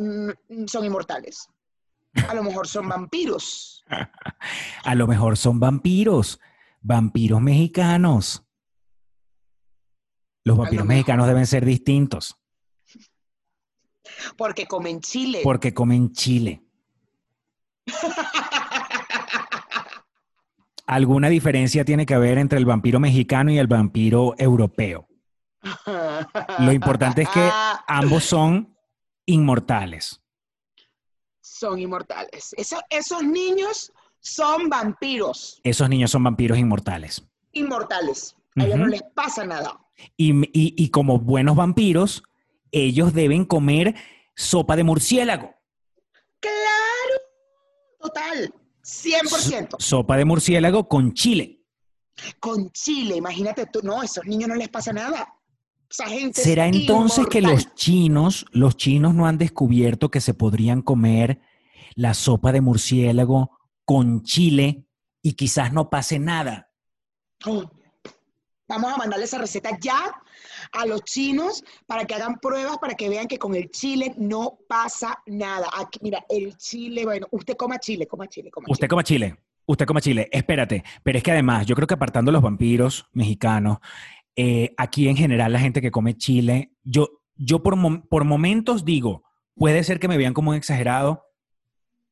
[0.67, 1.49] son inmortales.
[2.29, 3.85] A lo mejor son vampiros.
[4.85, 6.41] A lo mejor son vampiros,
[6.81, 8.45] vampiros mexicanos.
[10.45, 12.35] Los vampiros mexicanos deben ser distintos
[14.39, 15.41] Porque comen chile.
[15.45, 16.63] porque comen chile.
[20.87, 25.10] ¿Alguna diferencia tiene que haber entre el vampiro mexicano y el vampiro europeo?
[26.61, 27.51] Lo importante es que
[27.87, 28.77] ambos son
[29.27, 30.21] inmortales.
[31.41, 32.55] son inmortales.
[32.57, 37.23] Eso- esos niños son vampiros Esos niños son vampiros inmortales.
[37.53, 38.37] inmortales.
[38.57, 39.79] A ellos no les pasa nada.
[40.17, 42.23] Y, y- y como buenos vampiros,
[42.73, 43.95] ellos deben comer
[44.35, 45.55] sopa de murciélago.
[46.41, 47.21] Claro,
[48.01, 49.77] total, 100%.
[49.79, 51.63] Sopa de murciélago con chile.
[52.39, 55.35] Con chile, imagínate tú, no, a esos niños no les pasa nada.
[55.91, 60.35] Esa gente es ¿Será entonces que los chinos, los chinos no han descubierto que se
[60.35, 61.41] podrían comer
[61.97, 64.87] la sopa de murciélago con chile
[65.21, 66.71] y quizás no pase nada?
[67.45, 67.69] Oh,
[68.71, 69.99] Vamos a mandarle esa receta ya
[70.71, 74.61] a los chinos para que hagan pruebas, para que vean que con el chile no
[74.69, 75.67] pasa nada.
[75.77, 78.89] Aquí, mira, el chile, bueno, usted coma chile, coma chile, coma Usted chile.
[78.89, 79.37] coma chile.
[79.67, 80.29] Usted coma chile.
[80.31, 80.85] Espérate.
[81.03, 83.79] Pero es que además, yo creo que apartando los vampiros mexicanos,
[84.43, 88.85] eh, aquí en general la gente que come chile, yo, yo por, mom- por momentos
[88.85, 89.23] digo,
[89.55, 91.25] puede ser que me vean como un exagerado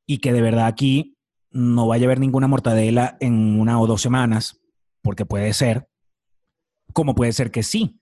[0.06, 1.16] y que de verdad aquí
[1.50, 4.60] no vaya a haber ninguna mortadela en una o dos semanas,
[5.02, 5.88] porque puede ser,
[6.92, 8.00] como puede ser que sí.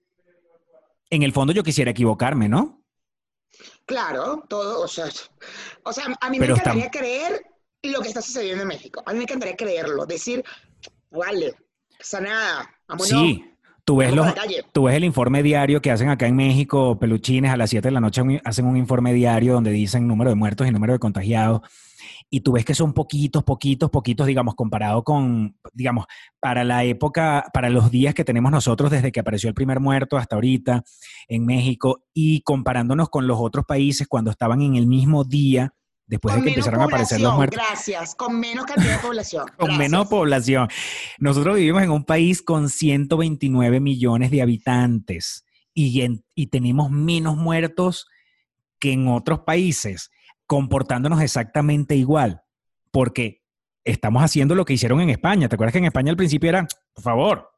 [1.10, 2.82] En el fondo yo quisiera equivocarme, ¿no?
[3.86, 5.06] Claro, todo, o sea,
[5.84, 7.42] o sea, a mí me encantaría creer
[7.84, 9.02] lo que está sucediendo en México.
[9.06, 10.42] A mí me encantaría creerlo, decir,
[11.10, 11.54] vale,
[11.96, 13.44] pasa nada, vámonos, Sí.
[13.86, 14.26] Tú ves, los,
[14.72, 17.92] tú ves el informe diario que hacen acá en México, peluchines, a las 7 de
[17.92, 21.60] la noche hacen un informe diario donde dicen número de muertos y número de contagiados.
[22.28, 26.06] Y tú ves que son poquitos, poquitos, poquitos, digamos, comparado con, digamos,
[26.40, 30.16] para la época, para los días que tenemos nosotros desde que apareció el primer muerto
[30.16, 30.82] hasta ahorita
[31.28, 35.74] en México y comparándonos con los otros países cuando estaban en el mismo día,
[36.06, 37.60] después de Con que menos empezaron a aparecer los muertos.
[37.66, 39.46] Gracias, con menos cantidad de población.
[39.56, 39.78] con gracias.
[39.78, 40.68] menos población.
[41.18, 47.36] Nosotros vivimos en un país con 129 millones de habitantes y, en- y tenemos menos
[47.36, 48.06] muertos
[48.78, 50.10] que en otros países,
[50.46, 52.42] comportándonos exactamente igual,
[52.90, 53.42] porque
[53.84, 55.48] estamos haciendo lo que hicieron en España.
[55.48, 57.50] ¿Te acuerdas que en España al principio era, por favor,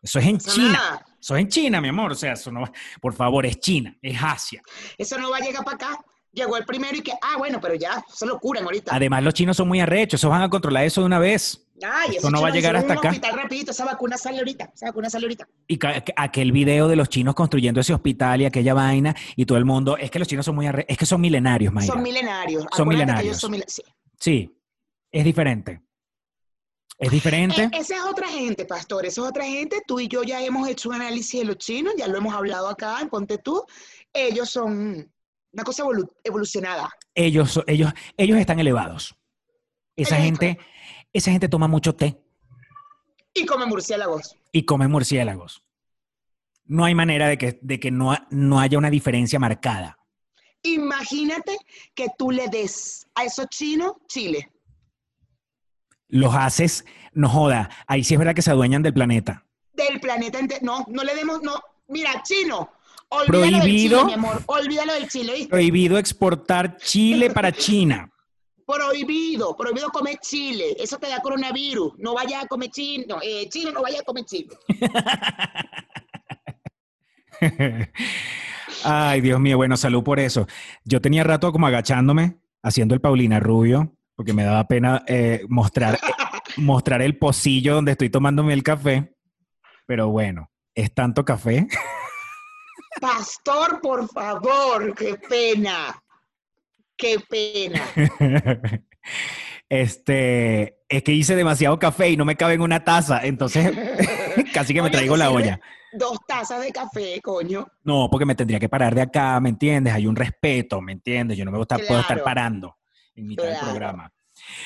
[0.00, 1.06] eso es en China, nada.
[1.20, 2.64] eso es en China, mi amor, o sea, eso no,
[3.00, 4.60] por favor, es China, es Asia.
[4.98, 6.04] Eso no va a llegar para acá.
[6.32, 8.94] Llegó el primero y que, ah, bueno, pero ya, se lo curan ahorita.
[8.94, 11.66] Además, los chinos son muy arrechos, esos van a controlar eso de una vez.
[11.84, 13.08] Ay, esos no va a llegar hasta acá.
[13.10, 15.46] hospital rapidito, esa vacuna sale ahorita, esa vacuna sale ahorita.
[15.68, 15.78] Y
[16.16, 19.96] aquel video de los chinos construyendo ese hospital y aquella vaina y todo el mundo,
[19.98, 21.92] es que los chinos son muy arre- es que son milenarios, Mayra.
[21.92, 22.62] Son milenarios.
[22.62, 23.24] Son Acuérdate que milenarios.
[23.32, 23.82] ellos son mil- sí.
[24.18, 24.56] sí,
[25.10, 25.82] es diferente.
[26.98, 27.62] Es diferente.
[27.64, 29.82] Eh, esa es otra gente, pastor, esa es otra gente.
[29.86, 32.68] Tú y yo ya hemos hecho un análisis de los chinos, ya lo hemos hablado
[32.68, 33.64] acá en Ponte Tú.
[34.12, 35.12] Ellos son
[35.52, 36.88] una cosa evolu- evolucionada.
[37.14, 39.14] Ellos, ellos, ellos están elevados.
[39.96, 40.58] Esa Ellos gente,
[41.12, 42.18] esa gente toma mucho té
[43.34, 44.36] Y comen murciélagos.
[44.52, 45.62] y come murciélagos.
[46.64, 49.98] No hay manera de que, de que no, no haya una diferencia marcada.
[50.62, 51.58] Imagínate
[51.94, 54.50] que tú le des a esos chinos chile.
[56.08, 59.44] Los haces, no joda, ahí sí es verdad que se adueñan del planeta.
[59.72, 60.60] Del planeta entero.
[60.62, 61.60] No, no le demos, no.
[61.88, 62.70] Mira, chino.
[63.14, 63.98] Olvídalo Prohibido.
[63.98, 64.42] del chile, mi amor.
[64.46, 65.48] Olvídalo del chile, ¿viste?
[65.48, 68.08] Prohibido exportar chile para China.
[68.66, 70.76] Prohibido, prohibido comer chile.
[70.78, 71.92] Eso te da coronavirus.
[71.98, 73.18] No vayas a comer chino.
[73.22, 74.48] Eh, chino, no vayas a comer chile.
[78.84, 80.46] Ay, Dios mío, bueno, salud por eso.
[80.84, 85.98] Yo tenía rato como agachándome, haciendo el Paulina Rubio, porque me daba pena eh, mostrar,
[86.56, 89.14] mostrar el pocillo donde estoy tomándome el café.
[89.86, 91.66] Pero bueno, es tanto café.
[93.02, 96.00] Pastor, por favor, qué pena.
[96.96, 97.82] Qué pena.
[99.68, 103.72] Este, es que hice demasiado café y no me cabe en una taza, entonces
[104.52, 105.58] casi que me traigo la olla.
[105.94, 107.66] Dos tazas de café, coño.
[107.82, 109.94] No, porque me tendría que parar de acá, ¿me entiendes?
[109.94, 111.38] Hay un respeto, ¿me entiendes?
[111.38, 112.76] Yo no me gusta, puedo estar parando
[113.14, 114.12] en mitad del programa.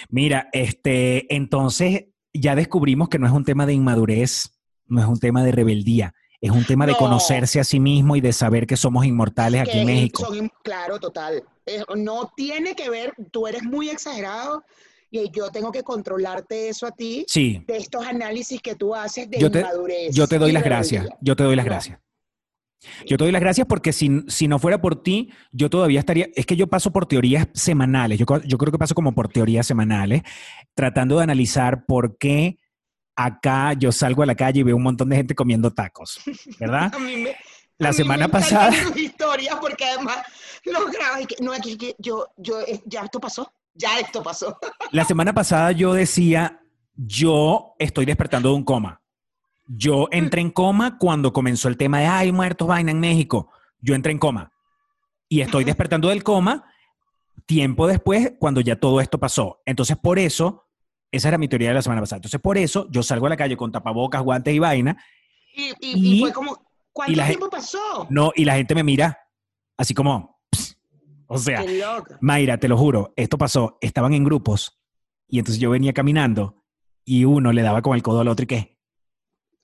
[0.09, 5.21] Mira, este, entonces, ya descubrimos que no es un tema de inmadurez, no es un
[5.21, 6.99] tema de rebeldía, es un tema de No.
[6.99, 10.25] conocerse a sí mismo y de saber que somos inmortales aquí que en México.
[10.27, 11.43] son claro, total.
[11.97, 14.65] No tiene que ver, tú eres muy exagerado
[15.11, 19.31] y yo tengo que controlarte eso a ti Sí, de estos análisis que tú haces
[19.31, 20.15] de Yo te- inmadurez.
[20.15, 21.71] yo te doy las gracias, yo te doy las No.
[21.71, 21.99] gracias.
[23.07, 26.29] Yo te doy las gracias porque si, si no fuera por ti, yo todavía estaría,
[26.37, 29.67] es que yo paso por teorías semanales, yo, yo creo que paso como por teorías
[29.67, 30.23] semanales,
[30.75, 32.59] tratando de analizar por qué
[33.17, 36.21] acá yo salgo a la calle y veo un montón de gente comiendo tacos,
[36.61, 36.93] ¿verdad?
[36.95, 37.37] A mí me,
[37.79, 40.19] La a mí semana me pasada- historias porque además
[40.65, 44.23] los grabas y que no aquí que yo yo eh, ya esto pasó, ya esto
[44.23, 44.59] pasó.
[44.93, 46.61] La semana pasada yo decía,
[46.95, 49.01] yo estoy despertando de un coma.
[49.69, 53.51] Yo entré en coma cuando comenzó el tema de, ay, muertos, vaina en México.
[53.81, 54.53] Yo entré en coma.
[55.29, 56.65] Y estoy despertando del coma
[57.47, 59.61] tiempo después, cuando ya todo esto pasó.
[59.67, 60.66] Entonces, por eso,
[61.11, 62.19] esa era mi teoría de la semana pasada.
[62.19, 65.03] Entonces, por eso, yo salgo a la calle con tapabocas, guantes y vaina.
[65.55, 66.59] Y, y- y Y- fue como
[66.93, 68.07] ¿cuánto la tiempo pasó?
[68.11, 69.19] No, y la gente me mira
[69.77, 70.41] así como,
[71.27, 71.65] o sea.
[72.21, 74.79] Mayra, te lo juro, esto pasó, estaban en grupos
[75.29, 76.63] y entonces yo venía caminando
[77.05, 78.79] y uno le daba con el codo al otro y qué.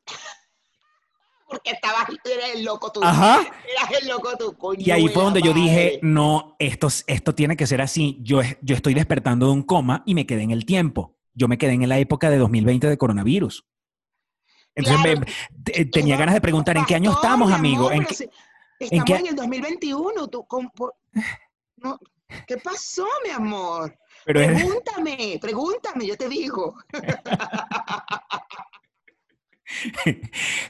[1.48, 3.00] Porque estabas eras el loco tú.
[3.02, 3.40] Ajá.
[3.40, 4.80] Eras el loco tú, coño.
[4.82, 8.18] Y ahí fue donde yo dije, no, esto, esto tiene que ser así.
[8.22, 11.18] Yo, yo estoy despertando de un coma y me quedé en el tiempo.
[11.34, 13.64] Yo me quedé en la época de 2020 de coronavirus.
[14.74, 15.20] Entonces Claro.
[15.20, 15.26] me-
[15.64, 17.90] te- tenía ganas de preguntar, ¿en qué año estamos, mi amigo?
[17.92, 18.30] ¿En qué-
[18.80, 20.28] estamos qué- en el 2021.
[20.28, 20.94] Tú, con- por-
[21.76, 21.98] no,
[22.46, 23.94] ¿Qué pasó, mi amor?
[24.24, 26.74] Pero es- Pregúntame, pregúntame, yo te digo.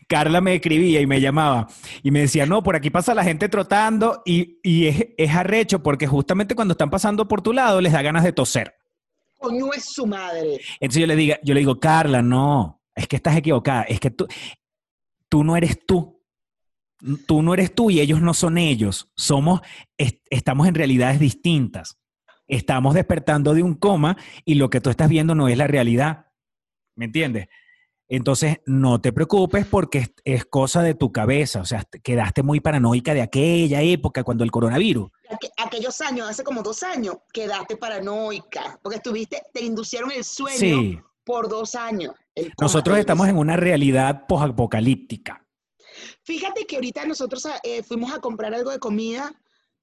[0.09, 1.69] Carla me escribía y me llamaba
[2.03, 5.83] y me decía, no, por aquí pasa la gente trotando y, y es, es arrecho
[5.83, 8.75] porque justamente cuando están pasando por tu lado les da ganas de toser.
[9.75, 10.61] Es su madre.
[10.81, 14.11] Entonces yo le, diga, yo le digo, Carla, no, es que estás equivocada, es que
[14.11, 14.27] tú,
[15.29, 16.21] tú no eres tú.
[17.27, 19.11] Tú no eres tú y ellos no son ellos.
[19.17, 19.61] Somos,
[19.99, 21.99] es- estamos en realidades distintas.
[22.47, 26.27] Estamos despertando de un coma y lo que tú estás viendo no es la realidad.
[26.95, 27.49] ¿Me entiendes?
[28.15, 31.61] Entonces, no te preocupes porque es, es cosa de tu cabeza.
[31.63, 35.11] O sea, te- quedaste muy paranoica de aquella época cuando el coronavirus.
[35.31, 40.59] Aqu- aquellos años, hace como dos años, quedaste paranoica, porque estuviste, te inducieron el sueño
[40.59, 42.15] Sí, por dos años.
[42.61, 45.47] nosotros estamos en una realidad posapocalíptica.
[46.23, 49.33] Fíjate que ahorita nosotros ah, eh, fuimos a comprar algo de comida,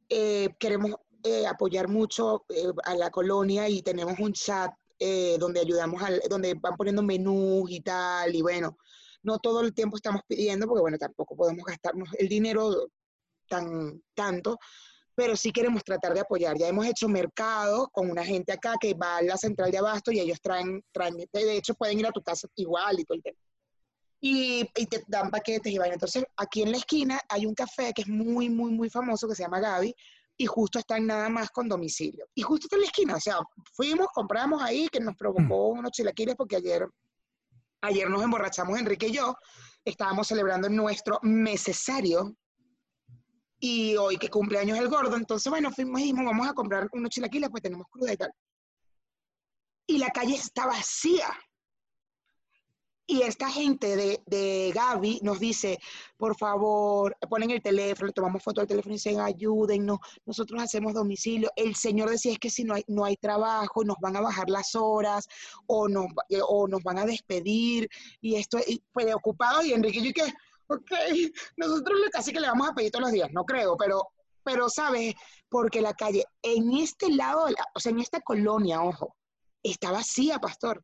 [0.08, 0.92] eh, queremos
[1.24, 2.46] eh, apoyar mucho
[2.86, 7.70] a la colonia y tenemos un chat eh, donde ayudamos, al, donde van poniendo menús
[7.72, 8.78] y tal, y bueno,
[9.24, 12.88] no todo el tiempo estamos pidiendo, porque bueno, tampoco podemos gastarnos el dinero
[13.48, 14.60] tan tanto,
[15.16, 16.58] pero sí queremos tratar de apoyar.
[16.58, 20.12] Ya hemos hecho mercado con una gente acá que va a la central de abasto
[20.12, 23.24] y ellos traen, traen de hecho pueden ir a tu casa igual y todo el
[23.24, 23.40] tema
[24.22, 25.94] y, y te dan paquetes y vaina.
[25.94, 29.36] Entonces, aquí en la esquina hay un café que es muy, muy, muy famoso que
[29.36, 29.96] se llama Gaby
[30.42, 32.26] y justo están nada más con domicilio.
[32.34, 33.40] Y justo está en la esquina, o sea,
[33.74, 36.88] fuimos, compramos ahí que nos provocó unos chilaquiles porque ayer,
[37.82, 39.36] ayer nos emborrachamos Enrique y yo,
[39.84, 42.38] estábamos celebrando nuestro necesario
[43.60, 47.10] y hoy que cumpleaños el gordo, entonces bueno, fuimos y dijimos, vamos a comprar unos
[47.10, 48.32] chilaquiles, pues tenemos cruda y tal.
[49.88, 51.28] Y la calle está vacía.
[53.12, 55.80] Y esta gente de, de Gaby nos dice,
[56.16, 61.50] por favor, ponen el teléfono, tomamos foto del teléfono y dicen, ayúdennos, nosotros hacemos domicilio.
[61.56, 64.48] El señor decía, es que si no hay, no hay trabajo, nos van a bajar
[64.52, 65.28] las horas
[65.66, 67.90] o nos, eh, o nos van a despedir.
[68.22, 70.32] Y esto, y preocupado, y Enrique, yo que,
[70.68, 70.92] ok,
[71.58, 74.10] nosotros casi que le vamos a pedir todos los días, no creo, pero,
[74.44, 75.16] pero ¿sabes?
[75.50, 79.16] Porque la calle, en este lado, o sea, en esta colonia, ojo,
[79.64, 80.84] está vacía, pastor.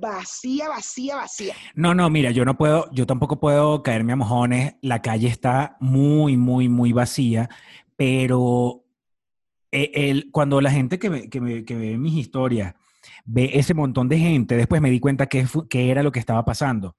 [0.00, 1.54] Vacía, vacía, vacía.
[1.74, 4.74] No, no, mira, yo no puedo, yo tampoco puedo caerme a mojones.
[4.82, 7.48] La calle está muy, muy, muy vacía,
[7.96, 8.84] pero
[9.70, 12.74] eh, el- cuando la gente que, que, ve mis historias
[13.24, 16.44] ve ese montón de gente, después me di cuenta que, que era lo que estaba
[16.44, 16.96] pasando.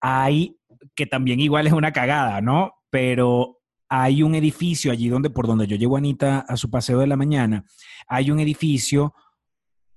[0.00, 0.56] Hay,
[0.94, 2.74] que también igual es una cagada, ¿no?
[2.88, 6.98] Pero hay un edificio allí donde, por donde yo llevo a Anita a su paseo
[7.00, 7.64] de la mañana,
[8.08, 9.14] hay un edificio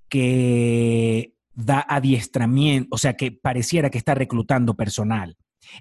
[0.10, 5.36] que da adiestramiento, o sea, que pareciera que está reclutando personal.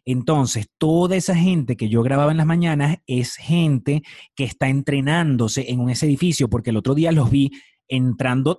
[0.05, 4.03] Entonces, toda esa gente que yo grababa en las mañanas es gente
[4.35, 7.51] que está entrenándose en ese edificio, porque el otro día los vi
[7.91, 8.59] entrando,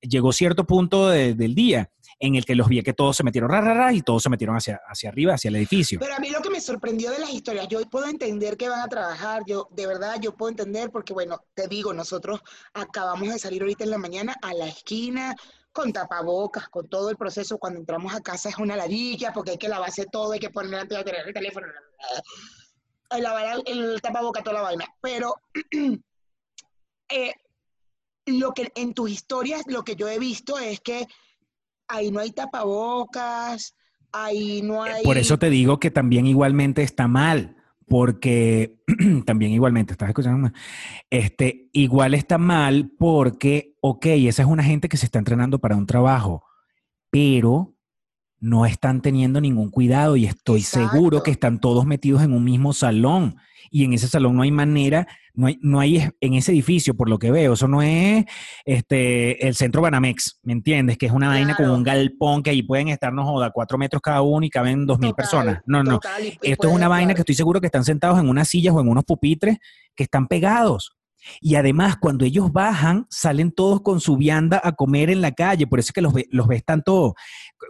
[0.00, 3.50] llegó cierto punto de- del día en el que los vi que todos se metieron
[3.50, 5.98] ra, ra, ra, y todos se metieron hacia, hacia arriba, hacia el edificio.
[6.00, 8.80] Pero a mí lo que me sorprendió de las historias, yo puedo entender que van
[8.80, 12.40] a trabajar, yo de verdad yo puedo entender porque bueno, te digo, nosotros
[12.72, 15.34] acabamos de salir ahorita en la mañana a la esquina,
[15.72, 17.58] con tapabocas, con todo el proceso.
[17.58, 20.74] Cuando entramos a casa es una ladilla porque hay que lavarse todo, hay que poner
[20.74, 21.66] antibacterial el teléfono,
[23.10, 24.86] el, lavar el, el tapaboca, toda la vaina.
[25.00, 25.34] Pero
[27.08, 27.34] eh,
[28.26, 31.06] lo que en tus historias, lo que yo he visto es que
[31.88, 33.74] ahí no hay tapabocas,
[34.12, 35.02] ahí no hay...
[35.02, 37.56] Por eso te digo que también igualmente está mal,
[37.90, 38.76] porque
[39.26, 40.52] también igualmente, ¿estás escuchando?
[41.10, 45.74] Este, igual está mal porque, ok, esa es una gente que se está entrenando para
[45.74, 46.44] un trabajo,
[47.10, 47.74] pero
[48.38, 52.72] no están teniendo ningún cuidado y estoy seguro que están todos metidos en un mismo
[52.72, 53.38] salón
[53.70, 57.08] y en ese salón no hay manera, no hay, no hay en ese edificio, por
[57.08, 58.24] lo que veo, eso no es
[58.64, 60.98] este, el centro Banamex, ¿me entiendes?
[60.98, 64.02] Que es una vaina con un galpón que ahí pueden estar, no joda, cuatro metros
[64.02, 65.60] cada uno y caben dos mil personas.
[65.66, 65.92] No, no.
[65.92, 68.48] total, y- y Esto es una vaina que estoy seguro que están sentados en unas
[68.48, 69.58] sillas o en unos pupitres
[69.94, 70.96] que están pegados.
[71.40, 75.66] Y además, cuando ellos bajan, salen todos con su vianda a comer en la calle.
[75.66, 77.14] Por eso es que los, ve- los ves tanto,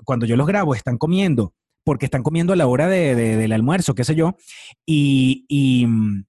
[0.04, 1.52] cuando yo los grabo, están comiendo,
[1.84, 4.36] porque están comiendo a la hora de- de- del almuerzo, qué sé yo,
[4.86, 6.24] y, y, mm,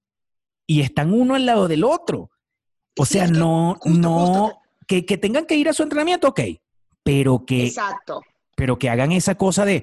[0.66, 2.30] y están uno al lado del otro.
[2.98, 4.58] O Sí, sea, es que no, justo, no, justo.
[4.86, 6.40] que, que tengan que ir a su entrenamiento, ok,
[7.02, 8.22] pero que, Exacto.
[8.56, 9.82] pero que hagan esa cosa de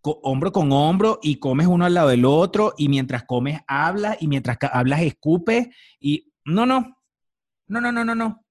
[0.00, 4.16] co- hombro con hombro y comes uno al lado del otro y mientras comes hablas
[4.20, 6.96] y mientras hablas escupes y no, no,
[7.66, 8.44] no, no, no, no, no.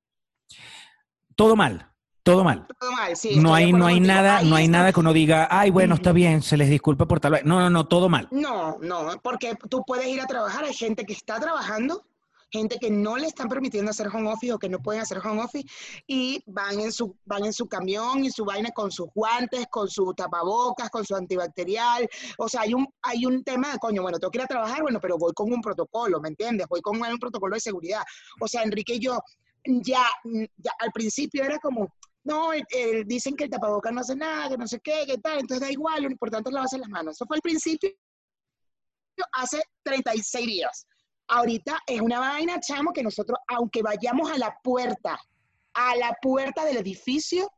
[1.35, 1.91] Todo mal,
[2.23, 2.65] todo mal.
[2.79, 5.69] Todo mal, sí, no hay, no hay nada, no hay nada que uno diga, ay,
[5.69, 7.33] bueno, está bien, se les disculpa por tal.
[7.33, 7.45] vez".
[7.45, 8.27] No, no, no, todo mal.
[8.31, 12.05] No, no, porque tú puedes ir a trabajar, hay gente que está trabajando,
[12.53, 15.41] gente que no le están permitiendo hacer home office o que no pueden hacer home
[15.41, 15.67] office
[16.05, 19.89] y van en su, van en su camión y su vaina con sus guantes, con
[19.89, 22.07] su tapabocas, con su antibacterial.
[22.37, 24.83] O sea, hay un, hay un tema de coño, bueno, tengo que ir a trabajar,
[24.83, 26.67] bueno, pero voy con un protocolo, ¿me entiendes?
[26.69, 28.03] Voy con un protocolo de seguridad.
[28.39, 29.19] O sea, Enrique y yo,
[29.65, 31.91] ya, ya al principio era como,
[32.23, 35.39] no, el- dicen que el tapabocas no hace nada, que no sé qué, que tal,
[35.39, 37.15] entonces da igual, lo importante es lavarse las manos.
[37.15, 37.91] Eso fue al principio
[39.33, 40.87] hace 36 días.
[41.27, 45.19] Ahorita es una vaina, chamo, que nosotros, aunque vayamos a la puerta,
[45.73, 47.49] a la puerta del edificio,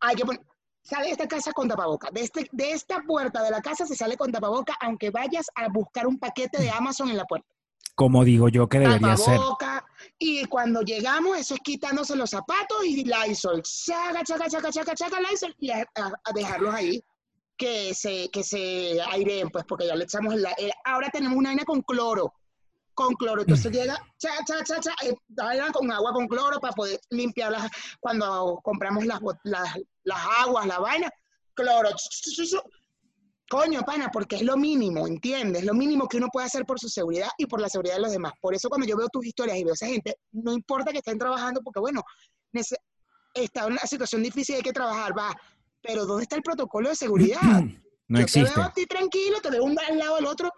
[0.00, 0.42] hay que poner,
[0.82, 2.10] sale esta casa con tapaboca.
[2.10, 5.68] De, este, de esta puerta de la casa se sale con tapaboca, aunque vayas a
[5.68, 7.48] buscar un paquete de Amazon en la puerta.
[7.98, 9.40] Como digo yo que debería ser.
[10.20, 13.60] Y cuando llegamos, eso es quitándose los zapatos y Lysol.
[13.62, 15.52] Chaca, chaca, chaca, chaca, chaca, Lysol.
[15.58, 15.84] Y a,
[16.32, 17.02] dejarlos ahí.
[17.56, 20.52] Que se, que se aireen, pues, porque ya le echamos la.
[20.52, 22.32] el- ahora tenemos una vaina con cloro.
[22.94, 23.40] Con cloro.
[23.40, 25.16] Entonces llega, cha, cha, cha, cha, eh,
[25.72, 27.68] con agua con cloro para poder limpiarlas
[27.98, 31.10] cuando compramos las, las, las aguas, la vaina.
[31.54, 31.90] Cloro.
[31.90, 32.77] ch, ch, ch, ch.
[33.48, 35.64] Coño, pana, porque es lo mínimo, ¿entiendes?
[35.64, 38.12] Lo mínimo que uno puede hacer por su seguridad y por la seguridad de los
[38.12, 38.32] demás.
[38.40, 40.98] Por eso cuando yo veo tus historias y veo a esa gente, no importa que
[40.98, 42.02] estén trabajando, porque bueno,
[43.34, 45.34] está en una situación difícil, hay que trabajar, va.
[45.80, 47.40] Pero ¿dónde está el protocolo de seguridad?
[48.10, 48.48] No yo existe.
[48.48, 50.50] te veo a ti tranquilo, te veo al lado del otro.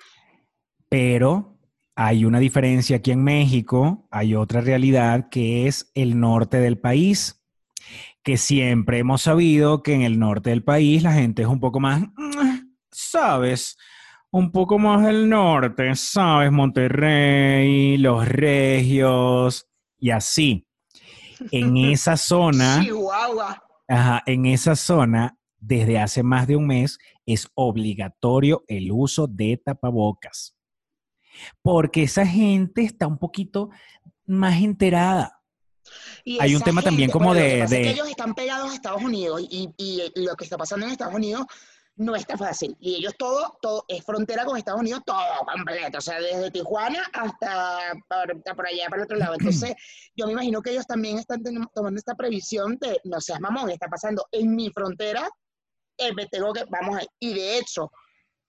[0.89, 1.59] Pero
[1.97, 7.43] hay una diferencia aquí en México, hay otra realidad que es el norte del país,
[8.23, 11.81] que siempre hemos sabido que en el norte del país la gente es un poco
[11.81, 12.05] más,
[13.09, 13.77] ¿sabes?
[14.31, 16.53] Un poco más del norte, ¿sabes?
[16.53, 19.67] Monterrey, los regios
[19.99, 20.67] y así.
[21.51, 22.81] En esa zona...
[22.83, 23.63] Chihuahua.
[23.89, 29.57] Ajá, en esa zona, desde hace más de un mes, es obligatorio el uso de
[29.65, 30.57] tapabocas.
[31.63, 33.71] Porque esa gente está un poquito
[34.27, 35.41] más enterada.
[36.25, 39.41] Y Hay un tema también como es que de- ellos están pegados a Estados Unidos
[39.51, 41.47] y, y lo que está pasando en Estados Unidos
[42.01, 42.75] no está fácil.
[42.81, 45.19] Y ellos todo, todo es frontera con Estados Unidos, todo
[45.55, 45.99] completo.
[45.99, 49.35] O sea, desde Tijuana hasta por, por allá, para el otro lado.
[49.35, 49.75] Entonces,
[50.17, 51.43] yo me imagino que ellos también están
[51.75, 55.29] tomando esta previsión de, no seas mamón, está pasando en mi frontera,
[55.99, 57.93] eh, tengo que, vamos a, y de hecho,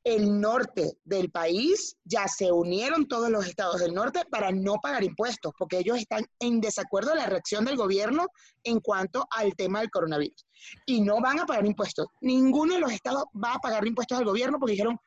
[0.04, 5.04] el norte del país ya se unieron todos los estados del norte para no pagar
[5.04, 8.28] impuestos, porque ellos están en desacuerdo de la reacción del gobierno
[8.64, 10.46] en cuanto al tema del coronavirus.
[10.86, 12.08] Y no van a pagar impuestos.
[12.22, 14.98] Ninguno de los estados va a pagar impuestos al gobierno porque dijeron,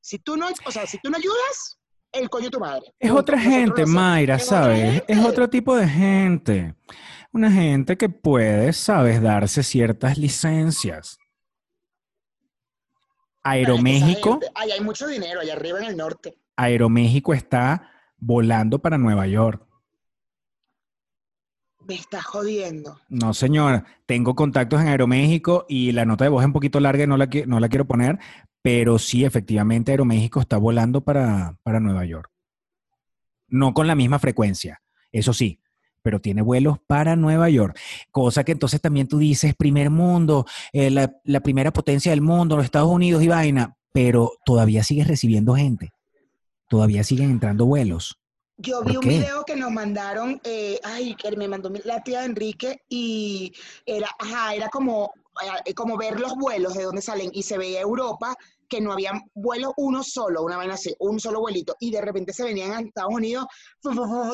[0.00, 1.78] si tú no, o sea, si tú no ayudas,
[2.12, 2.94] el coño de tu madre.
[2.98, 3.86] Es otra Nosotros gente.
[3.86, 5.02] Mayra, Es ¿sabes?
[5.08, 6.74] Es otro tipo de gente.
[7.32, 9.20] Una gente que puede, ¿sabes?
[9.20, 11.18] Darse ciertas licencias.
[11.18, 11.24] Pero
[13.08, 16.38] es que esa Aeroméxico, Ahí hay mucho dinero, allá arriba en el norte.
[16.56, 19.62] Aeroméxico está volando para Nueva York.
[21.86, 22.98] Me estás jodiendo.
[23.10, 23.84] No, señor.
[24.06, 27.18] Tengo contactos en Aeroméxico y la nota de voz es un poquito larga y no
[27.18, 28.18] la, no la quiero poner,
[28.62, 32.30] pero sí, efectivamente, Aeroméxico está volando para, para Nueva York.
[33.48, 34.80] No con la misma frecuencia,
[35.12, 35.60] eso sí,
[36.04, 37.78] pero tiene vuelos para Nueva York.
[38.10, 42.56] Cosa que entonces también tú dices, primer mundo, eh, la, la primera potencia del mundo,
[42.56, 45.92] los Estados Unidos y vaina, pero todavía sigues recibiendo gente.
[46.68, 48.18] Todavía siguen entrando vuelos.
[48.58, 49.08] Yo ¿Por vi un qué?
[49.08, 53.52] video que nos mandaron, eh, ay, que me mandó la tía de Enrique y
[53.86, 55.10] era, ajá, era como,
[55.64, 58.36] eh, como ver los vuelos de dónde salen y se veía Europa
[58.74, 62.32] que no había vuelo uno solo, una vaina así, un solo vuelito y de repente
[62.32, 63.46] se venían a Estados Unidos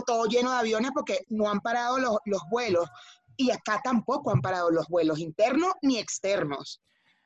[0.07, 2.89] todo lleno de aviones porque no han parado los, los vuelos
[3.37, 6.81] y acá tampoco han parado los vuelos internos ni externos.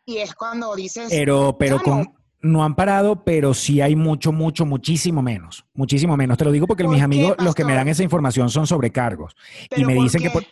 [0.04, 4.66] Y es cuando dices, Pero, pero con, no han parado, pero sí hay mucho, mucho,
[4.66, 5.64] muchísimo menos.
[5.72, 6.36] Muchísimo menos.
[6.36, 9.34] Te lo digo porque ¿Por mis amigos, los que me dan esa información son sobrecargos.
[9.62, 10.30] Y ¿pero me dicen que...
[10.30, 10.44] por-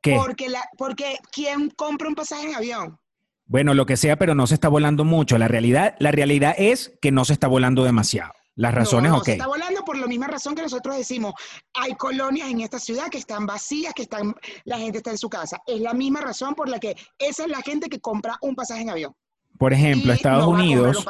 [0.00, 0.16] ¿Qué?
[0.16, 2.98] Porque, la, porque ¿quién compra un pasaje en avión?
[3.46, 5.38] Bueno, lo que sea, pero no se está volando mucho.
[5.38, 8.32] La realidad, la realidad es que no se está volando demasiado.
[8.56, 9.24] Las razones, no, no, ok.
[9.24, 11.34] se está volando por la misma razón que nosotros decimos.
[11.74, 14.34] Hay colonias en esta ciudad que están vacías, que están,
[14.64, 15.60] la gente está en su casa.
[15.66, 18.82] Es la misma razón por la que esa es la gente que compra un pasaje
[18.82, 19.14] en avión.
[19.58, 21.04] Por ejemplo, Y Estados no Unidos.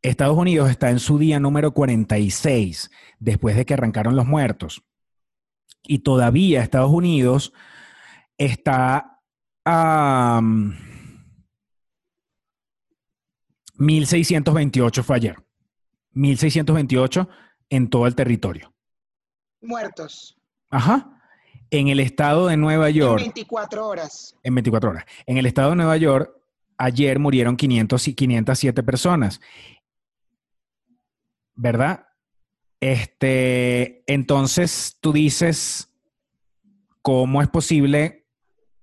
[0.00, 4.84] Estados Unidos está en su día número 46 después de que arrancaron los muertos.
[5.82, 7.52] Y todavía Estados Unidos
[8.36, 9.20] está
[9.64, 10.40] a
[13.78, 15.36] 1628 fue ayer.
[16.12, 17.28] 1628
[17.70, 18.72] en todo el territorio.
[19.60, 20.36] Muertos.
[20.70, 21.20] Ajá.
[21.70, 24.34] En el estado de Nueva En York, 24 horas.
[24.42, 25.04] en 24 horas.
[25.26, 26.32] En el estado de Nueva York,
[26.78, 29.40] ayer murieron 500 y 507 personas.
[31.54, 32.06] ¿Verdad?
[32.80, 35.92] Este, entonces tú dices,
[37.02, 38.26] ¿cómo es posible?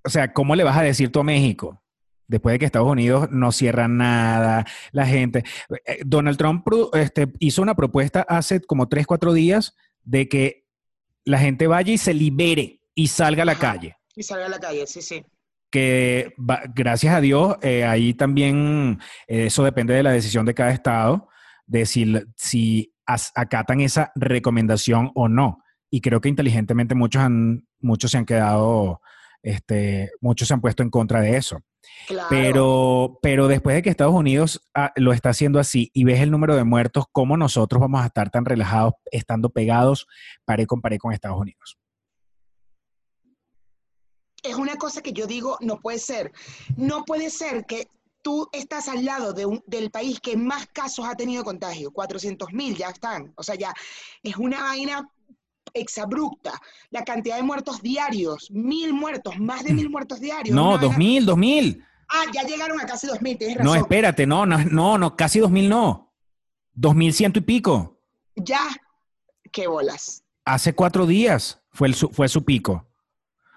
[0.04, 1.82] O sea, ¿cómo le vas a decir tú a México?
[2.28, 5.44] Después de que Estados Unidos no cierra nada, la gente.
[5.86, 10.66] eh, Donald Trump este, hizo una propuesta hace como tres, cuatro días de que
[11.24, 13.62] la gente vaya y se libere y salga a la Ajá.
[13.74, 15.24] calle Y sale a la calle, sí, sí.
[15.72, 20.54] que va- gracias a Dios, eh, ahí también eh, eso depende de la decisión de
[20.54, 21.28] cada estado,
[21.68, 25.60] de si, si as- acatan esa recomendación o no.
[25.92, 29.02] Y creo que inteligentemente muchos, han, muchos se han quedado,
[29.44, 31.60] este, muchos se han puesto en contra de eso.
[32.08, 32.28] Claro.
[32.30, 36.30] Pero, pero después de que Estados Unidos ah, lo está haciendo así y ves el
[36.32, 40.08] número de muertos, ¿cómo nosotros vamos a estar tan relajados estando pegados
[40.46, 41.78] pared con pared con Estados Unidos?
[44.44, 46.32] es una cosa que yo digo, no puede ser.
[46.78, 47.88] No puede ser que
[48.22, 51.92] tú estás al lado de un- del país que más casos ha tenido contagio.
[51.92, 53.34] 400 mil ya están.
[53.38, 53.74] O sea, ya
[54.24, 55.10] es una vaina
[55.76, 56.60] exabrupta.
[56.90, 60.56] La cantidad de muertos diarios, mil muertos, más de mil muertos diarios.
[60.56, 61.84] No, Una vaina- 2000, 2000.
[62.10, 63.74] Ah, ya llegaron a casi 2000, tienes razón.
[63.74, 66.14] No, espérate, no, no, no, no, casi 2000 no.
[66.74, 68.00] 2100 y pico.
[68.36, 68.60] Ya,
[69.52, 70.24] qué bolas.
[70.44, 72.88] Hace cuatro días fue, el fue su pico.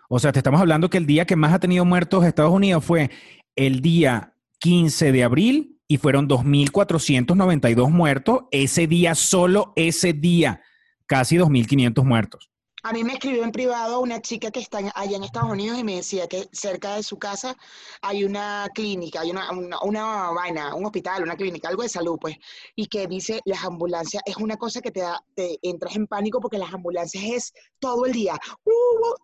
[0.09, 2.85] O sea, te estamos hablando que el día que más ha tenido muertos Estados Unidos
[2.85, 3.11] fue
[3.57, 8.45] el día 15 de abril y fueron 2.492 muertos.
[8.51, 10.63] Ese día, solo ese día,
[11.09, 12.49] casi 2.500 muertos.
[12.85, 15.83] A mí me escribió en privado una chica que está allá en Estados Unidos y
[15.83, 17.57] me decía que cerca de su casa
[18.03, 22.19] hay una clínica, hay una, una, una vaina, un hospital, una clínica, algo de salud,
[22.21, 22.37] pues,
[22.77, 26.39] y que dice las ambulancias, es una cosa que te da, te entras en pánico
[26.41, 28.71] porque las ambulancias es todo el día, uh,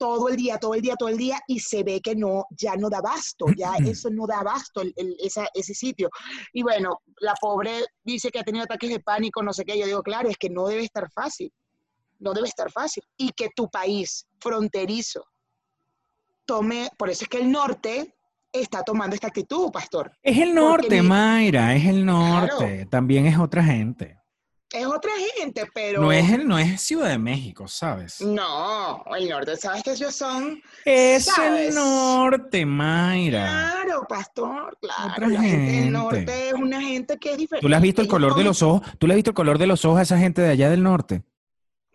[0.00, 2.74] todo el día, todo el día, todo el día, y se ve que no, ya
[2.74, 6.10] no da abasto, ya eso no da abasto, el- el- esa- ese sitio.
[6.52, 9.86] Y bueno, la pobre dice que ha tenido ataques de pánico, no sé qué, yo
[9.86, 11.52] digo, claro, es que no debe estar fácil
[12.18, 13.02] no debe estar fácil.
[13.16, 15.24] Y que tu país fronterizo
[16.46, 18.14] tome, por eso es que el norte
[18.52, 20.12] está tomando esta actitud, pastor.
[20.22, 22.86] Es el norte, Mayra, es el norte.
[22.86, 24.20] También es otra gente.
[24.72, 26.00] Es otra gente, pero...
[26.00, 28.20] No es, el, no es Ciudad de México, ¿sabes?
[28.20, 30.60] No, el norte, ¿sabes que ellos son?
[30.84, 31.68] Es ¿sabes?
[31.68, 33.72] el norte, Mayra.
[33.84, 35.12] Claro, pastor, claro.
[35.12, 35.90] Otra la gente del gente.
[35.90, 37.62] norte es una gente que es diferente.
[37.62, 38.82] ¿Tú le has visto el Ellos color de los ojos?
[38.98, 40.82] ¿Tú le has visto el color de los ojos a esa gente de allá del
[40.82, 41.22] norte?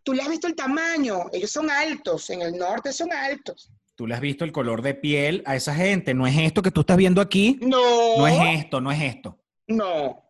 [0.03, 3.71] Tú le has visto el tamaño, ellos son altos, en el norte son altos.
[3.95, 6.13] ¿Tú le has visto el color de piel a esa gente?
[6.13, 7.59] No es esto que tú estás viendo aquí.
[7.61, 8.17] No.
[8.17, 9.37] No es esto, no es esto.
[9.67, 10.25] No.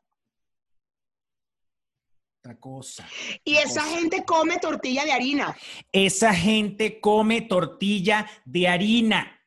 [2.39, 3.07] Otra cosa.
[3.43, 3.95] Y esa cosa.
[3.95, 5.55] gente come tortilla de harina.
[5.91, 9.39] Esa gente come tortilla de harina.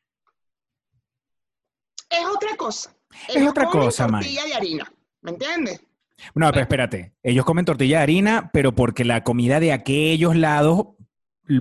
[2.09, 2.95] Es otra cosa.
[3.27, 4.93] Es otra comen cosa, tortilla de harina.
[5.21, 5.81] ¿Me entiendes?
[6.35, 7.13] No, pero espérate.
[7.23, 10.87] Ellos comen tortilla de harina, pero porque la comida de aquellos lados,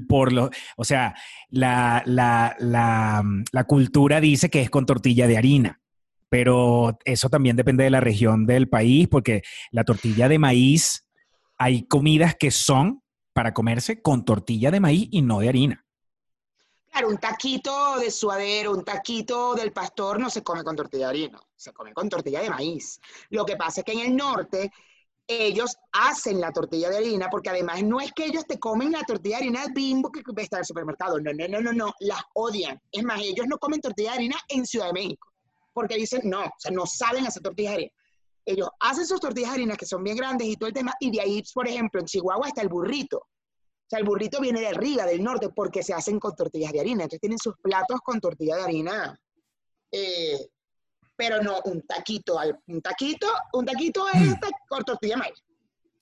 [0.08, 1.14] por lo, o sea,
[1.48, 5.80] la, la, la, la cultura dice que es con tortilla de harina.
[6.28, 11.06] Pero eso también depende de la región del país, porque la tortilla de maíz,
[11.58, 13.02] hay comidas que son
[13.34, 15.84] para comerse con tortilla de maíz y no de harina.
[16.93, 21.11] Claro, un taquito de suadero, un taquito del pastor no se come con tortilla de
[21.11, 23.01] harina, se come con tortilla de maíz.
[23.30, 24.70] Lo que pasa es que en el norte
[25.26, 29.05] ellos hacen la tortilla de harina, porque además no es que ellos te comen la
[29.05, 32.20] tortilla de harina bimbo que está en el supermercado, no, no, no, no, no, las
[32.34, 32.78] odian.
[32.90, 35.32] Es más, ellos no comen tortilla de harina en Ciudad de México,
[35.72, 37.93] porque dicen, no, o sea, no saben hacer tortillas de harina.
[38.45, 41.11] Ellos hacen sus tortillas de harina que son bien grandes y todo el tema, y
[41.11, 43.28] de ahí, por ejemplo, en Chihuahua está el burrito.
[43.93, 46.80] O sea, el burrito viene de arriba, del norte, porque se hacen con tortillas de
[46.80, 47.03] harina.
[47.03, 49.18] Entonces tienen sus platos con tortilla de harina.
[49.95, 50.38] eh,
[51.14, 52.38] pero no un taquito,
[52.68, 54.40] un taquito, un taquito es Mm.
[54.40, 55.45] ta- con tortilla de maíz.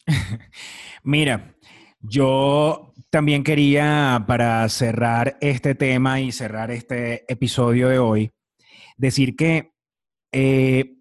[1.03, 1.57] Mira,
[1.99, 8.31] yo también quería, para cerrar este tema y cerrar este episodio de hoy,
[8.97, 9.73] decir que
[10.31, 10.95] eh,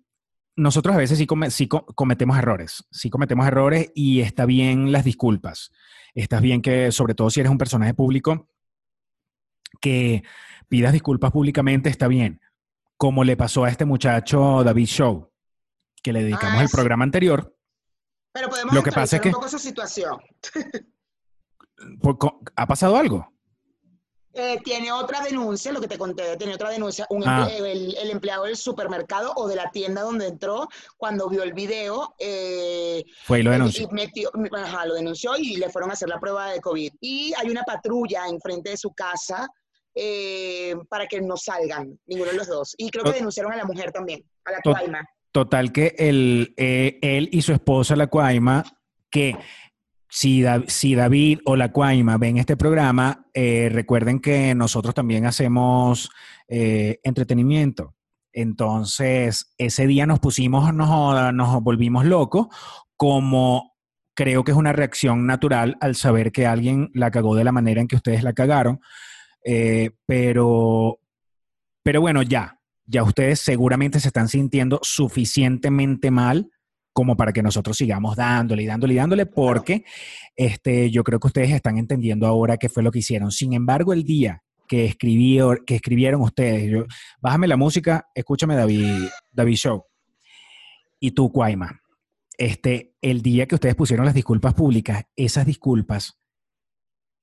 [0.59, 4.91] nosotros a veces sí, come- sí co- cometemos errores, sí cometemos errores y está bien
[4.91, 5.71] las disculpas.
[6.13, 8.49] Está bien que, sobre todo si eres un personaje público,
[9.81, 10.23] que
[10.67, 12.41] pidas disculpas públicamente, está bien.
[12.97, 15.31] Como le pasó a este muchacho David Show,
[16.03, 17.55] que le dedicamos Ah, el programa anterior.
[18.33, 20.17] Pero podemos Lo que pasa es que- un poco su situación.
[22.55, 23.31] ¿Ha pasado algo?
[24.41, 27.45] Eh, tiene otra denuncia, lo que te conté, tiene otra denuncia, un Ah.
[27.49, 31.51] emple- el, el empleado del supermercado o de la tienda donde entró, cuando vio el
[31.53, 33.87] video, eh, Fue y lo y- denunció.
[33.91, 36.93] y metió, ajá, lo denunció y le fueron a hacer la prueba de COVID.
[37.01, 39.49] Y hay una patrulla enfrente de su casa
[39.95, 42.75] eh, para que no salgan, ninguno de los dos.
[42.77, 45.05] Y creo que denunciaron a la mujer también, a la Cuaima.
[45.33, 48.63] Total que el, eh, él y su esposa, la Cuaima,
[49.09, 49.35] que
[50.09, 55.25] si, Da- si David o la Cuaima ven este programa, eh, recuerden que nosotros también
[55.25, 56.09] hacemos
[56.47, 57.95] eh, entretenimiento.
[58.33, 62.47] Entonces, ese día nos pusimos, nos, nos volvimos locos,
[62.97, 63.75] como
[64.15, 67.79] creo que es una reacción natural al saber que alguien la cagó de la manera
[67.79, 68.81] en que ustedes la cagaron.
[69.45, 70.99] Eh, pero,
[71.83, 76.51] pero bueno, ya, ya ustedes seguramente se están sintiendo suficientemente mal
[76.99, 79.85] como para que nosotros sigamos dándole y dándole y dándole, porque
[80.35, 83.31] este, yo creo que ustedes están entendiendo ahora qué fue lo que hicieron.
[83.31, 86.85] Sin embargo, el día que, que escribieron ustedes, yo,
[87.21, 89.85] bájame la música, escúchame David, David Show,
[90.99, 91.79] y tú, Cuaima,
[92.37, 96.19] este, el día que ustedes pusieron las disculpas públicas, esas disculpas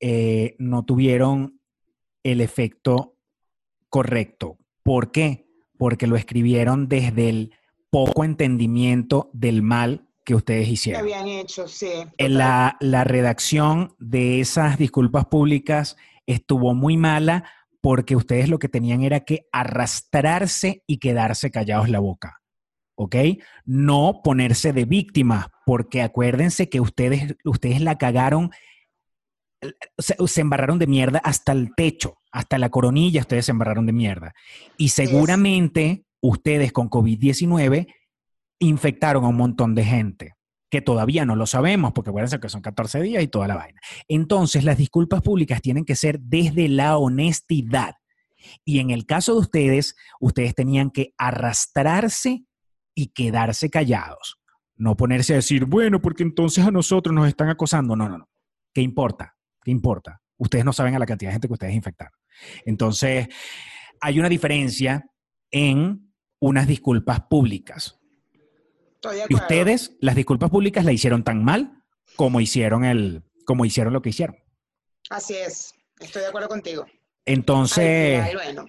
[0.00, 1.60] eh, no tuvieron
[2.22, 3.18] el efecto
[3.90, 4.56] correcto.
[4.82, 5.50] ¿Por qué?
[5.76, 7.52] Porque lo escribieron desde el
[7.96, 11.00] poco entendimiento del mal que ustedes que hicieron.
[11.00, 11.88] habían hecho, sí.
[12.18, 12.36] Total.
[12.36, 19.02] La, la redacción de esas disculpas públicas estuvo muy mala porque ustedes lo que tenían
[19.02, 22.42] era que arrastrarse y quedarse callados la boca.
[22.96, 23.16] ¿Ok?
[23.64, 28.50] No ponerse de víctimas, porque acuérdense que ustedes, ustedes la cagaron,
[29.96, 33.92] se, se embarraron de mierda hasta el techo, hasta la coronilla ustedes se embarraron de
[33.94, 34.34] mierda.
[34.76, 37.86] Y seguramente ustedes con COVID-19
[38.58, 40.36] infectaron a un montón de gente
[40.70, 43.80] que todavía no lo sabemos, porque acuérdense que son 14 días y toda la vaina.
[44.08, 47.94] Entonces, las disculpas públicas tienen que ser desde la honestidad.
[48.64, 52.44] Y en el caso de ustedes, ustedes tenían que arrastrarse
[52.94, 54.38] y quedarse callados.
[54.76, 57.96] No ponerse a decir, bueno, porque entonces a nosotros nos están acosando.
[57.96, 58.28] No, no, no.
[58.74, 59.34] ¿Qué importa?
[59.62, 60.20] ¿Qué importa?
[60.36, 62.12] Ustedes no saben a la cantidad de gente que ustedes infectaron.
[62.64, 63.28] Entonces,
[64.00, 65.06] hay una diferencia
[65.50, 66.05] en
[66.46, 67.98] unas disculpas públicas.
[69.28, 71.82] Y ustedes, las disculpas públicas la hicieron tan mal
[72.16, 74.36] como hicieron el, como hicieron lo que hicieron.
[75.10, 76.86] Así es, estoy de acuerdo contigo.
[77.24, 78.66] Entonces, final, bueno,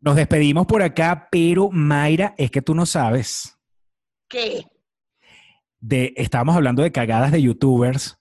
[0.00, 3.56] nos despedimos por acá, pero Mayra, es que tú no sabes.
[4.30, 4.64] ¿qué?
[5.80, 8.18] De, estábamos hablando de cagadas de youtubers.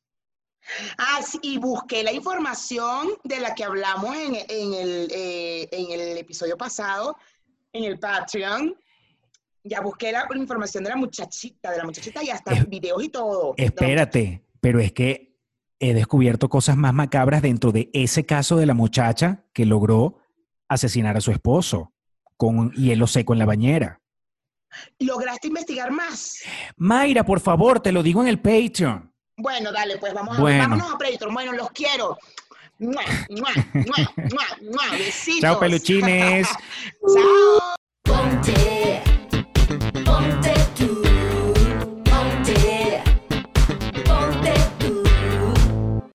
[0.97, 5.91] Ah, sí, y busqué la información de la que hablamos en, en el, eh, en
[5.91, 7.15] el episodio pasado,
[7.73, 8.75] en el Patreon.
[9.63, 13.09] Ya busqué la información de la muchachita, de la muchachita y hasta Es- videos y
[13.09, 13.53] todo.
[13.57, 15.37] Espérate, pero es que
[15.79, 20.19] he descubierto cosas más macabras dentro de ese caso de la muchacha que logró
[20.67, 21.93] asesinar a su esposo
[22.37, 24.01] con hielo seco en la bañera.
[24.99, 26.41] ¿Lograste investigar más?
[26.77, 29.11] Mayra, por favor, te lo digo en el Patreon.
[29.37, 30.59] Bueno, dale, pues vamos a, Bueno.
[30.63, 31.33] vámonos a Patreon.
[31.33, 32.17] Bueno, los quiero.
[32.79, 33.51] ¡Mua, mua,
[34.61, 35.41] mua, Besitos.
[35.41, 36.47] Chao, peluchines.
[37.13, 37.75] Chao.
[38.03, 39.01] Ponte,
[40.05, 40.58] ponte.